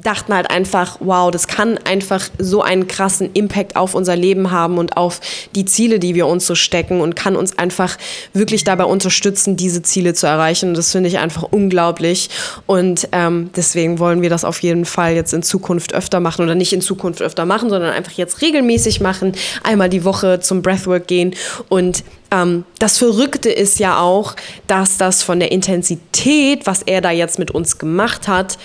dachten 0.03 0.35
halt 0.35 0.51
einfach, 0.51 0.99
wow, 1.01 1.31
das 1.31 1.47
kann 1.47 1.79
einfach 1.79 2.29
so 2.39 2.63
einen 2.63 2.87
krassen 2.87 3.31
Impact 3.33 3.77
auf 3.77 3.95
unser 3.95 4.17
Leben 4.17 4.51
haben 4.51 4.79
und 4.79 4.97
auf 4.97 5.21
die 5.55 5.65
Ziele, 5.65 5.99
die 5.99 6.15
wir 6.15 6.27
uns 6.27 6.47
so 6.47 6.55
stecken 6.55 7.01
und 7.01 7.17
kann 7.17 7.37
uns 7.37 7.59
einfach 7.59 7.97
wirklich 8.33 8.65
dabei 8.65 8.85
unterstützen, 8.85 9.57
diese 9.57 9.83
Ziele 9.83 10.15
zu 10.15 10.27
erreichen. 10.27 10.71
Und 10.71 10.77
das 10.77 10.93
finde 10.93 11.09
ich 11.09 11.19
einfach 11.19 11.45
unglaublich. 11.45 12.31
Und 12.67 13.09
ähm, 13.13 13.51
deswegen 13.57 13.99
wollen 13.99 14.23
wir 14.23 14.31
das 14.31 14.45
auf 14.45 14.63
jeden 14.63 14.85
Fall 14.85 15.15
jetzt 15.15 15.33
in 15.33 15.43
Zukunft 15.43 15.95
öfter 15.95 16.21
machen 16.21 16.43
oder 16.43 16.55
nicht 16.55 16.73
in 16.73 16.81
Zukunft 16.81 17.23
öfter 17.23 17.45
machen, 17.45 17.71
sondern 17.71 17.93
einfach 17.93 18.13
jetzt 18.13 18.43
regelmäßig 18.43 19.01
machen, 19.01 19.33
einmal 19.63 19.89
die 19.89 20.05
Woche 20.05 20.41
zum 20.41 20.63
Breathwork 20.63 21.07
gehen 21.07 21.35
und 21.69 22.05
ähm, 22.31 22.65
das 22.79 22.99
Verrückte 22.99 23.51
ist 23.51 23.79
ja 23.79 24.01
auch, 24.01 24.35
dass 24.67 24.97
das 24.97 25.23
von 25.23 25.39
der 25.41 25.53
Intensität, 25.53 26.67
was 26.67 26.83
er 26.83 27.01
da 27.01 27.11
jetzt 27.11 27.39
mit 27.39 27.51
uns 27.51 27.79
gemacht 27.79 28.29
hat, 28.29 28.59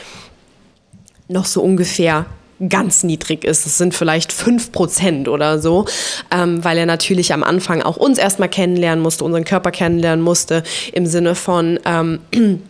noch 1.32 1.46
so 1.46 1.62
ungefähr 1.62 2.26
ganz 2.70 3.04
niedrig 3.04 3.44
ist. 3.44 3.66
Es 3.66 3.78
sind 3.78 3.94
vielleicht 3.94 4.32
5% 4.32 5.28
oder 5.28 5.60
so, 5.60 5.86
ähm, 6.30 6.64
weil 6.64 6.78
er 6.78 6.86
natürlich 6.86 7.34
am 7.34 7.44
Anfang 7.44 7.82
auch 7.82 7.98
uns 7.98 8.18
erstmal 8.18 8.50
kennenlernen 8.50 9.02
musste, 9.02 9.24
unseren 9.24 9.46
Körper 9.46 9.72
kennenlernen 9.72 10.24
musste, 10.24 10.64
im 10.94 11.06
Sinne 11.06 11.36
von, 11.36 11.80
ähm, 11.86 12.20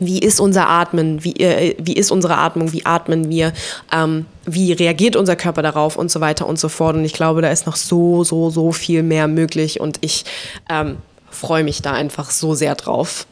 wie 0.00 0.18
ist 0.18 0.40
unser 0.40 0.68
Atmen, 0.68 1.22
wie, 1.22 1.34
äh, 1.34 1.76
wie 1.78 1.92
ist 1.92 2.10
unsere 2.10 2.38
Atmung, 2.38 2.72
wie 2.72 2.86
atmen 2.86 3.28
wir, 3.28 3.52
ähm, 3.92 4.24
wie 4.46 4.72
reagiert 4.72 5.16
unser 5.16 5.36
Körper 5.36 5.60
darauf 5.60 5.96
und 5.96 6.10
so 6.10 6.22
weiter 6.22 6.46
und 6.46 6.58
so 6.58 6.70
fort. 6.70 6.96
Und 6.96 7.04
ich 7.04 7.12
glaube, 7.12 7.42
da 7.42 7.50
ist 7.50 7.66
noch 7.66 7.76
so, 7.76 8.24
so, 8.24 8.48
so 8.48 8.72
viel 8.72 9.02
mehr 9.02 9.28
möglich 9.28 9.80
und 9.80 9.98
ich 10.00 10.24
ähm, 10.70 10.96
freue 11.30 11.64
mich 11.64 11.82
da 11.82 11.92
einfach 11.92 12.30
so 12.30 12.54
sehr 12.54 12.74
drauf. 12.74 13.26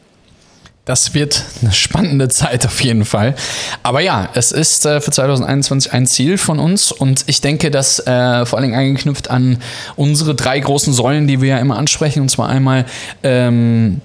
Das 0.89 1.13
wird 1.13 1.43
eine 1.61 1.71
spannende 1.71 2.29
Zeit 2.29 2.65
auf 2.65 2.81
jeden 2.81 3.05
Fall. 3.05 3.35
Aber 3.83 3.99
ja, 3.99 4.27
es 4.33 4.51
ist 4.51 4.87
äh, 4.87 4.99
für 5.01 5.11
2021 5.11 5.93
ein 5.93 6.07
Ziel 6.07 6.39
von 6.39 6.57
uns 6.57 6.91
und 6.91 7.25
ich 7.27 7.41
denke, 7.41 7.69
dass 7.69 7.99
äh, 7.99 8.43
vor 8.47 8.57
allen 8.57 8.71
Dingen 8.71 8.79
angeknüpft 8.79 9.29
an 9.29 9.59
unsere 9.97 10.33
drei 10.33 10.59
großen 10.59 10.91
Säulen, 10.91 11.27
die 11.27 11.41
wir 11.41 11.49
ja 11.49 11.57
immer 11.59 11.77
ansprechen, 11.77 12.21
und 12.21 12.29
zwar 12.29 12.49
einmal 12.49 12.85
ähm, 13.21 14.01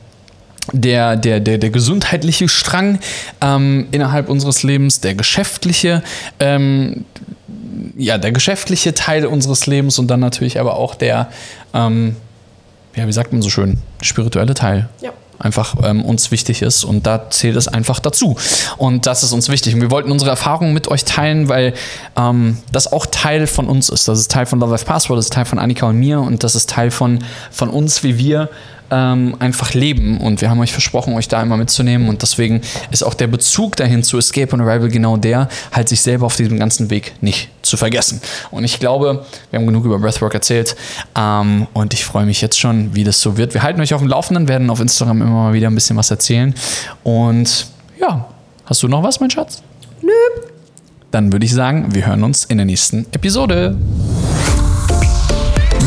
der, 0.74 1.16
der, 1.16 1.40
der, 1.40 1.56
der 1.56 1.70
gesundheitliche 1.70 2.50
Strang 2.50 2.98
ähm, 3.40 3.86
innerhalb 3.90 4.28
unseres 4.28 4.62
Lebens, 4.62 5.00
der 5.00 5.14
geschäftliche, 5.14 6.02
ähm, 6.38 7.06
ja, 7.96 8.18
der 8.18 8.32
geschäftliche 8.32 8.92
Teil 8.92 9.24
unseres 9.24 9.64
Lebens 9.64 9.98
und 9.98 10.08
dann 10.08 10.20
natürlich 10.20 10.60
aber 10.60 10.76
auch 10.76 10.96
der, 10.96 11.30
ähm, 11.72 12.16
ja, 12.94 13.06
wie 13.06 13.12
sagt 13.12 13.32
man 13.32 13.40
so 13.40 13.48
schön, 13.48 13.78
spirituelle 14.02 14.52
Teil. 14.52 14.90
Ja 15.00 15.14
einfach 15.38 15.76
ähm, 15.82 16.04
uns 16.04 16.30
wichtig 16.30 16.62
ist 16.62 16.84
und 16.84 17.06
da 17.06 17.30
zählt 17.30 17.56
es 17.56 17.68
einfach 17.68 18.00
dazu 18.00 18.36
und 18.76 19.06
das 19.06 19.22
ist 19.22 19.32
uns 19.32 19.48
wichtig 19.48 19.74
und 19.74 19.80
wir 19.80 19.90
wollten 19.90 20.10
unsere 20.10 20.30
Erfahrungen 20.30 20.74
mit 20.74 20.88
euch 20.88 21.04
teilen, 21.04 21.48
weil 21.48 21.74
ähm, 22.16 22.58
das 22.72 22.92
auch 22.92 23.06
Teil 23.06 23.46
von 23.46 23.66
uns 23.66 23.88
ist, 23.88 24.08
das 24.08 24.18
ist 24.18 24.30
Teil 24.30 24.46
von 24.46 24.60
Love 24.60 24.72
Life 24.72 24.84
Passport, 24.84 25.18
das 25.18 25.26
ist 25.26 25.32
Teil 25.32 25.44
von 25.44 25.58
Annika 25.58 25.86
und 25.86 25.98
mir 25.98 26.20
und 26.20 26.44
das 26.44 26.54
ist 26.54 26.70
Teil 26.70 26.90
von, 26.90 27.18
von 27.50 27.68
uns, 27.68 28.02
wie 28.02 28.18
wir 28.18 28.48
ähm, 28.90 29.36
einfach 29.38 29.74
leben. 29.74 30.18
Und 30.18 30.40
wir 30.40 30.50
haben 30.50 30.60
euch 30.60 30.72
versprochen, 30.72 31.14
euch 31.14 31.28
da 31.28 31.42
immer 31.42 31.56
mitzunehmen. 31.56 32.08
Und 32.08 32.22
deswegen 32.22 32.60
ist 32.90 33.02
auch 33.02 33.14
der 33.14 33.26
Bezug 33.26 33.76
dahin 33.76 34.02
zu 34.02 34.18
Escape 34.18 34.52
on 34.52 34.60
Arrival 34.60 34.88
genau 34.88 35.16
der, 35.16 35.48
halt 35.72 35.88
sich 35.88 36.02
selber 36.02 36.26
auf 36.26 36.36
diesem 36.36 36.58
ganzen 36.58 36.90
Weg 36.90 37.14
nicht 37.20 37.48
zu 37.64 37.76
vergessen. 37.76 38.20
Und 38.50 38.64
ich 38.64 38.80
glaube, 38.80 39.24
wir 39.50 39.58
haben 39.58 39.66
genug 39.66 39.84
über 39.84 39.98
Breathwork 39.98 40.34
erzählt. 40.34 40.76
Ähm, 41.16 41.66
und 41.72 41.94
ich 41.94 42.04
freue 42.04 42.26
mich 42.26 42.40
jetzt 42.40 42.58
schon, 42.58 42.94
wie 42.94 43.04
das 43.04 43.20
so 43.20 43.36
wird. 43.36 43.54
Wir 43.54 43.62
halten 43.62 43.80
euch 43.80 43.94
auf 43.94 44.00
dem 44.00 44.08
Laufenden, 44.08 44.48
werden 44.48 44.70
auf 44.70 44.80
Instagram 44.80 45.22
immer 45.22 45.30
mal 45.30 45.52
wieder 45.52 45.68
ein 45.68 45.74
bisschen 45.74 45.96
was 45.96 46.10
erzählen. 46.10 46.54
Und 47.02 47.66
ja, 48.00 48.26
hast 48.66 48.82
du 48.82 48.88
noch 48.88 49.02
was, 49.02 49.20
mein 49.20 49.30
Schatz? 49.30 49.62
Nö. 50.02 50.10
Dann 51.10 51.32
würde 51.32 51.46
ich 51.46 51.52
sagen, 51.52 51.94
wir 51.94 52.06
hören 52.06 52.24
uns 52.24 52.44
in 52.44 52.58
der 52.58 52.66
nächsten 52.66 53.06
Episode. 53.12 53.76